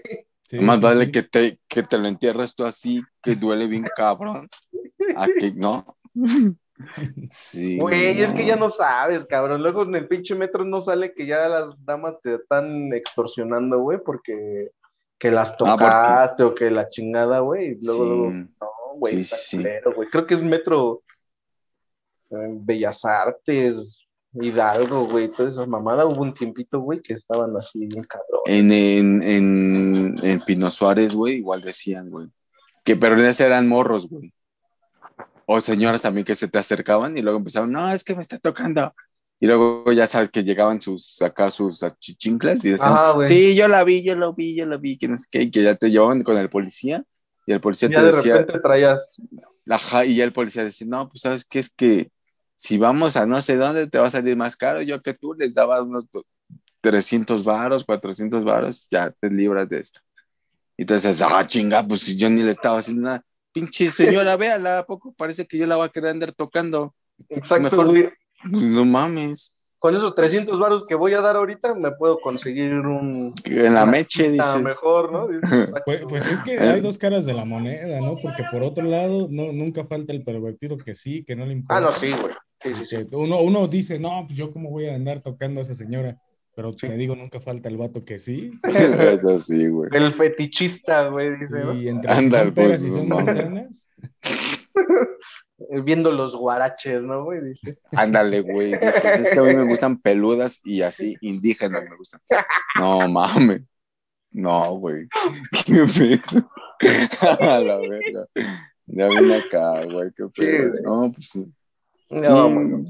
[0.49, 1.11] Sí, Más sí, vale sí.
[1.11, 4.47] que te, que te lo entierres tú así, que duele bien cabrón.
[5.17, 5.97] A que no.
[7.29, 7.77] Sí.
[7.79, 9.61] Güey, es que ya no sabes, cabrón.
[9.61, 13.99] Luego en el pinche metro no sale que ya las damas te están extorsionando, güey,
[14.03, 14.69] porque
[15.17, 17.77] que las porque- tocaste o que la chingada, güey.
[17.79, 18.09] Y luego, Sí.
[18.09, 18.47] luego, no,
[18.97, 19.57] güey, Sí, sí, sí.
[19.57, 20.09] culero, güey.
[20.09, 21.03] Creo que es metro
[22.29, 26.05] eh, Bellas Artes, Hidalgo, güey, toda esa mamada.
[26.05, 28.41] Hubo un tiempito, güey, que estaban así bien cabrón.
[28.45, 32.27] En, en, en, en Pino Suárez, güey, igual decían, güey.
[32.83, 34.33] Que pero en ese eran morros, güey.
[35.45, 38.37] O señoras también que se te acercaban y luego empezaban, no, es que me está
[38.37, 38.93] tocando.
[39.39, 43.67] Y luego ya sabes que llegaban sus, acá sus achichinclas y decían, Ah, sí, yo
[43.67, 45.75] la vi, yo lo vi, yo lo vi, que no sé qué, y que ya
[45.75, 47.03] te llevaban con el policía.
[47.47, 49.19] Y el policía Ya te de decía, repente traías.
[49.69, 52.11] Ajá, y ya el policía decía, no, pues sabes qué es que
[52.55, 55.33] si vamos a no sé dónde te va a salir más caro, yo que tú
[55.33, 56.25] les daba unos do-
[56.81, 60.01] 300 varos, 400 varos, ya te libras de esto.
[60.77, 63.23] Y entonces, ah, chinga, pues si yo ni le estaba haciendo nada.
[63.51, 66.93] Pinche señora, véala, ¿a poco parece que yo la voy a querer andar tocando?
[67.29, 68.09] Exacto, Mejor- güey.
[68.43, 69.53] No mames.
[69.79, 73.33] Con esos 300 varos que voy a dar ahorita, me puedo conseguir un.
[73.45, 74.61] En la meche, dices.
[74.61, 75.27] mejor, ¿no?
[75.27, 75.71] Dices.
[75.85, 76.59] Pues, pues es que Eh.
[76.59, 78.15] hay dos caras de la moneda, ¿no?
[78.21, 81.77] Porque por otro lado, no, nunca falta el pervertido que sí, que no le importa.
[81.77, 82.33] Ah, no, sí, güey.
[82.63, 83.07] Sí, sí, sí.
[83.11, 86.17] Uno, uno dice, no, pues yo cómo voy a andar tocando a esa señora.
[86.55, 86.87] Pero Sí.
[86.87, 88.49] te digo, nunca falta el vato que sí.
[88.63, 89.91] Eso sí, güey.
[89.93, 91.61] El fetichista, güey, dice.
[91.75, 93.15] Y entre si Ándale, son peras pues, y son no.
[93.17, 93.87] manzanas.
[95.59, 97.41] Eh, Viendo los guaraches, ¿no, güey?
[97.43, 97.79] Dice.
[97.93, 98.71] Ándale, güey.
[98.73, 102.21] dices, es que a mí me gustan peludas y así, indígenas me gustan.
[102.79, 103.61] No, mames.
[104.31, 105.07] No, güey.
[105.65, 106.49] Qué pedo.
[107.41, 108.25] A la verga.
[108.85, 110.11] Ya vine acá, güey.
[110.15, 110.73] Qué pedo.
[110.83, 111.45] No, pues sí.
[112.09, 112.53] No, Sí.
[112.53, 112.85] bueno,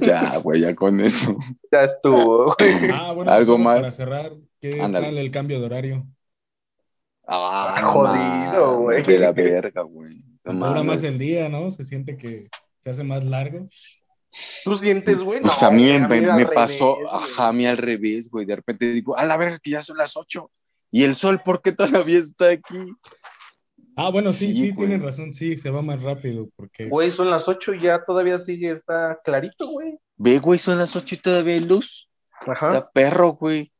[0.00, 1.36] Ya, güey, ya con eso.
[1.72, 2.90] ya estuvo, güey.
[2.92, 3.76] Ah, bueno, Algo pues, solo más.
[3.80, 5.06] Para cerrar, ¿qué Ándale.
[5.06, 6.06] tal el cambio de horario?
[7.26, 9.02] Ah, Ah, jodido, güey.
[9.02, 10.22] De la verga, güey.
[10.52, 11.70] Más el día, ¿no?
[11.70, 12.48] Se siente que
[12.80, 13.68] se hace más largo.
[14.64, 15.40] ¿Tú sientes, güey?
[15.40, 18.44] Pues No, a mí me, pasó, ajá, a mí al revés, güey.
[18.46, 20.50] De repente digo, a la verga que ya son las 8.
[20.90, 22.92] ¿Y el sol por qué todavía está aquí?
[23.96, 27.30] Ah, bueno, sí, Sí, sí, tienen razón, sí, se va más rápido porque Güey, son
[27.30, 29.98] las 8 y ya todavía sigue, está clarito, güey.
[30.16, 32.08] Ve, güey, son las 8 y todavía hay luz.
[32.46, 32.68] Ajá.
[32.68, 33.72] Está perro, güey.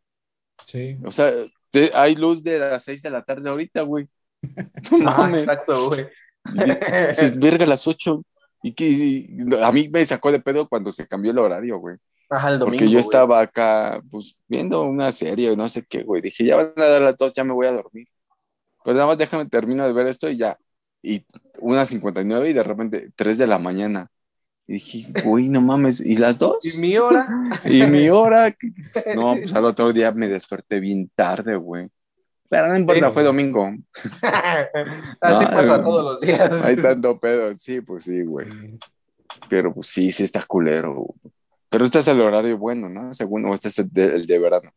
[0.66, 0.98] sí.
[1.04, 1.30] O sea,
[1.70, 4.08] te- hay luz de las 6 de la tarde ahorita, güey.
[4.90, 5.42] No mames.
[5.42, 6.08] exacto, güey.
[6.52, 8.22] Dices, verga, las 8.
[8.62, 9.28] Y que
[9.62, 11.96] a mí me sacó de pedo cuando se cambió el horario, güey.
[12.30, 12.78] Ajá, el domingo.
[12.78, 13.00] Porque yo güey.
[13.00, 16.20] estaba acá, pues, viendo una serie o no sé qué, güey.
[16.20, 18.08] Dije, ya van a dar las dos, ya me voy a dormir.
[18.84, 20.58] Pues nada más déjame termino de ver esto y ya.
[21.02, 21.24] Y
[21.60, 24.10] una 59 y de repente 3 de la mañana.
[24.66, 26.58] Y dije, güey, no mames, ¿y las dos?
[26.62, 27.26] ¿Y mi hora?
[27.64, 28.54] ¿Y mi hora?
[29.16, 31.88] No, pues al otro día me desperté bien tarde, güey.
[32.48, 33.12] Pero no importa, Sí.
[33.12, 33.70] fue domingo.
[35.20, 35.82] Así No, pasa no.
[35.84, 36.62] todos los días.
[36.62, 37.54] Hay tanto pedo.
[37.56, 38.48] Sí, pues sí, güey.
[39.48, 40.94] Pero pues sí, sí está culero.
[40.94, 41.32] güey.
[41.68, 43.12] Pero este es el horario bueno, ¿no?
[43.12, 44.70] Según, o este es el de, el de verano.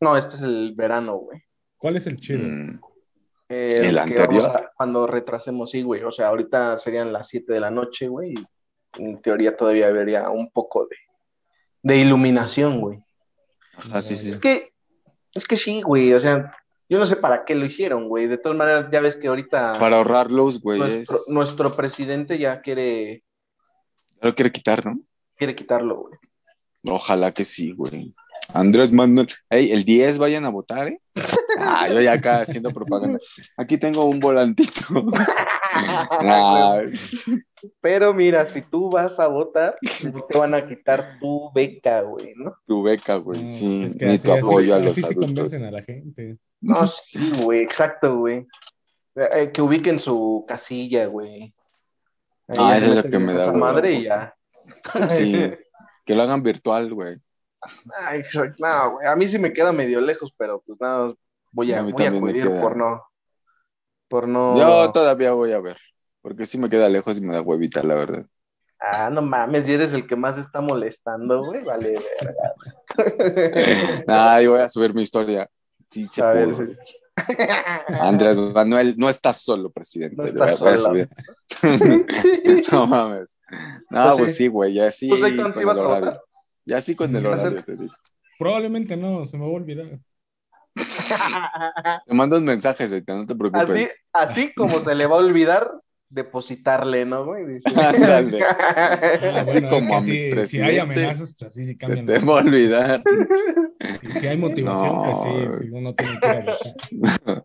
[0.00, 1.42] No, este es el verano, güey.
[1.76, 2.40] ¿Cuál es el chido?
[2.42, 2.80] Mm,
[3.50, 4.46] Eh, ¿El anterior?
[4.48, 6.02] a- cuando retrasemos, sí, güey.
[6.04, 8.32] O sea, ahorita serían las 7 de la noche, güey.
[8.96, 10.96] En teoría todavía habría un poco de,
[11.82, 13.02] de iluminación, güey.
[13.92, 14.30] Ah, sí, sí.
[14.30, 14.72] Es que,
[15.34, 16.12] es que sí, güey.
[16.14, 16.50] O sea,
[16.90, 18.26] yo no sé para qué lo hicieron, güey.
[18.26, 20.78] De todas maneras, ya ves que ahorita Para ahorrar luz, güey.
[20.80, 23.22] nuestro, es- nuestro presidente ya quiere,
[24.20, 25.00] Lo quiere quitar, ¿no?
[25.36, 26.14] quiere quitarlo, güey.
[26.84, 28.14] Ojalá que sí, güey.
[28.52, 29.28] Andrés Manuel.
[29.48, 31.00] Ey, el 10 vayan a votar, ¿eh?
[31.58, 33.18] Ah, yo ya acá haciendo propaganda.
[33.56, 34.70] Aquí tengo un volantito.
[35.72, 36.82] Ah,
[37.80, 39.76] Pero mira, si tú vas a votar,
[40.28, 42.54] te van a quitar tu beca, güey, ¿no?
[42.66, 43.42] tu beca, güey.
[43.42, 45.26] No, sí, es que ni así- tu así- apoyo a los adultos.
[45.26, 46.38] convencen a la gente.
[46.60, 48.46] No, sí, güey, exacto, güey.
[49.16, 51.54] Eh, que ubiquen su casilla, güey.
[52.48, 54.00] Ahí Ah, eso es lo que me da hueva, madre güey.
[54.00, 54.34] y ya.
[55.10, 55.52] Sí,
[56.04, 57.16] que lo hagan virtual, güey.
[58.02, 59.06] Ay, soy- no, güey.
[59.06, 61.12] A mí sí me queda medio lejos, pero pues nada,
[61.52, 63.02] voy a, A voy a acudir por no.
[64.08, 64.56] Por no.
[64.58, 65.76] Yo todavía voy a ver,
[66.22, 68.26] porque sí me queda lejos y me da huevita, la verdad.
[68.80, 71.62] Ah, no mames, y eres el que más está molestando, güey.
[71.62, 72.54] Vale, verga.
[74.08, 75.48] Ay, voy a subir mi historia.
[75.90, 76.56] Sí, se A ver, pudo.
[76.56, 76.76] sí.
[78.00, 80.16] Andrés Manuel, no estás solo, presidente.
[80.16, 80.58] No estás
[82.86, 83.38] mames.
[83.90, 84.44] No, Pues pues, sí.
[84.44, 85.08] sí, güey, ya sí.
[85.08, 86.20] Pues ahí con el a votar.
[86.64, 87.92] Ya sí con el horario, te digo.
[88.38, 90.00] Probablemente no, se me va a olvidar.
[92.06, 92.86] Te mando un mensaje,
[93.16, 93.94] no te Así, preocupes.
[94.12, 95.70] así como se le va a olvidar
[96.10, 97.46] depositarle, ¿no, güey?
[97.46, 97.64] Dice.
[97.76, 98.98] Ah,
[99.40, 100.00] Así bueno, es como que a
[100.40, 102.06] mi si hay amenazas, pues así sí Se cambian.
[102.06, 103.02] te las va a olvidar.
[104.02, 105.02] Y si hay motivación, No.
[105.04, 107.42] pues sí, sí, uno tiene que ir.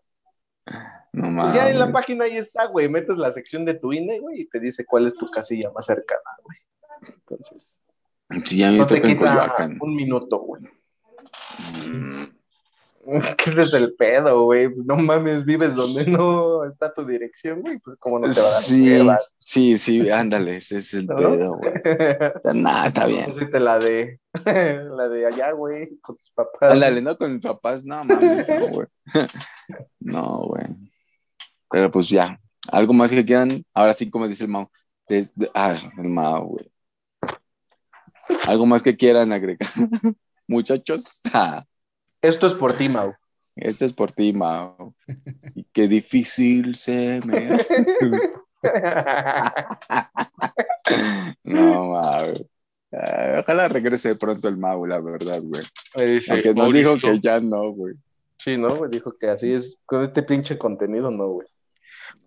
[1.12, 1.54] No Pues mames.
[1.54, 2.90] ya en la página ahí está, güey.
[2.90, 5.86] Metes la sección de tu INE, güey, y te dice cuál es tu casilla más
[5.86, 6.58] cercana, güey.
[7.08, 7.78] Entonces,
[8.44, 9.78] Sí, ya me no te toca en quita Coyoacán.
[9.80, 10.62] un minuto, güey.
[11.90, 12.24] Mm,
[13.36, 14.68] Que ese es el pedo, güey.
[14.84, 17.78] No mames, vives donde no está tu dirección, güey.
[17.78, 21.16] Pues, ¿cómo no te va a dar Sí, sí, sí, ándale, ese es el ¿No?
[21.16, 21.72] pedo, güey.
[22.54, 23.26] Nah, está bien.
[23.26, 24.18] Pusiste la de,
[24.96, 26.72] la de allá, güey, con tus papás.
[26.72, 27.16] Ándale, ¿no?
[27.16, 28.86] Con mis papás, no mames, no, güey.
[30.00, 30.64] No, güey.
[31.70, 32.40] Pero pues ya,
[32.72, 34.68] algo más que quieran, ahora sí, como dice el Mau.
[35.08, 36.66] desde- ah, el Mau, güey.
[38.46, 39.68] Algo más que quieran agregar.
[40.48, 41.64] Muchachos, ah,
[42.22, 43.14] Esto es por ti, Mau.
[43.56, 44.94] este es por ti, Mau.
[45.54, 47.58] Y qué difícil se me.
[51.44, 52.32] No, Mau.
[53.40, 55.64] Ojalá regrese pronto el Mau, la verdad, güey.
[56.30, 57.94] Aunque nos dijo que ya no, güey.
[58.38, 58.74] Sí, ¿no?
[58.76, 61.48] Güey, dijo que así es, con este pinche contenido, no, güey.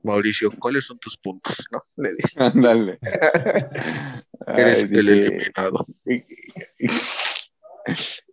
[0.03, 1.83] Mauricio, ¿cuáles son tus puntos, no?
[1.97, 2.43] Le dice.
[2.43, 2.99] Ándale.
[4.47, 5.85] Ay, dice- eliminado.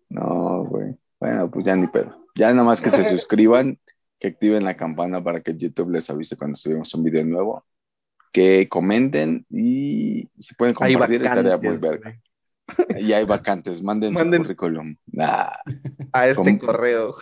[0.08, 0.94] No, güey.
[1.20, 2.16] Bueno, pues ya ni pedo.
[2.34, 3.78] Ya nada más que se suscriban,
[4.18, 7.64] que activen la campana para que YouTube les avise cuando subimos un video nuevo.
[8.32, 12.20] Que comenten y si pueden compartir estaría muy verga.
[12.98, 14.96] Y hay vacantes, manden, Manden- su currículum.
[15.06, 15.52] Nah.
[16.12, 16.58] A este ¿Cómo?
[16.58, 17.14] correo.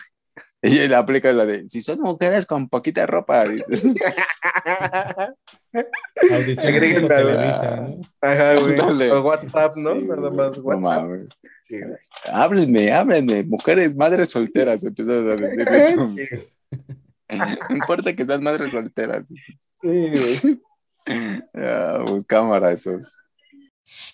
[0.64, 3.84] Ella le aplica la de, si son mujeres con poquita ropa, dices.
[6.32, 8.00] Audición Televisa, ¿no?
[8.22, 8.74] Ajá, güey.
[8.74, 9.12] Dale.
[9.12, 9.94] O WhatsApp, ¿no?
[9.94, 11.04] Sí, Nada más WhatsApp.
[11.04, 11.28] No
[11.68, 11.76] sí,
[12.32, 13.42] háblenme, háblenme.
[13.42, 15.68] Mujeres, madres solteras, empiezas a decir.
[17.28, 17.36] Sí.
[17.70, 19.24] no importa que sean madres solteras.
[19.26, 19.56] Dices.
[19.82, 20.10] Sí,
[20.46, 20.62] güey.
[21.54, 23.20] Ah, pues, cámara esos.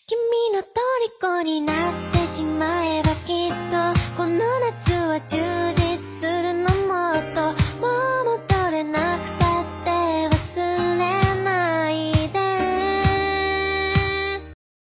[0.06, 0.18] 君
[0.52, 0.62] の
[1.20, 5.38] 虜になってしまえばきっとこの夏は充
[5.74, 5.79] 実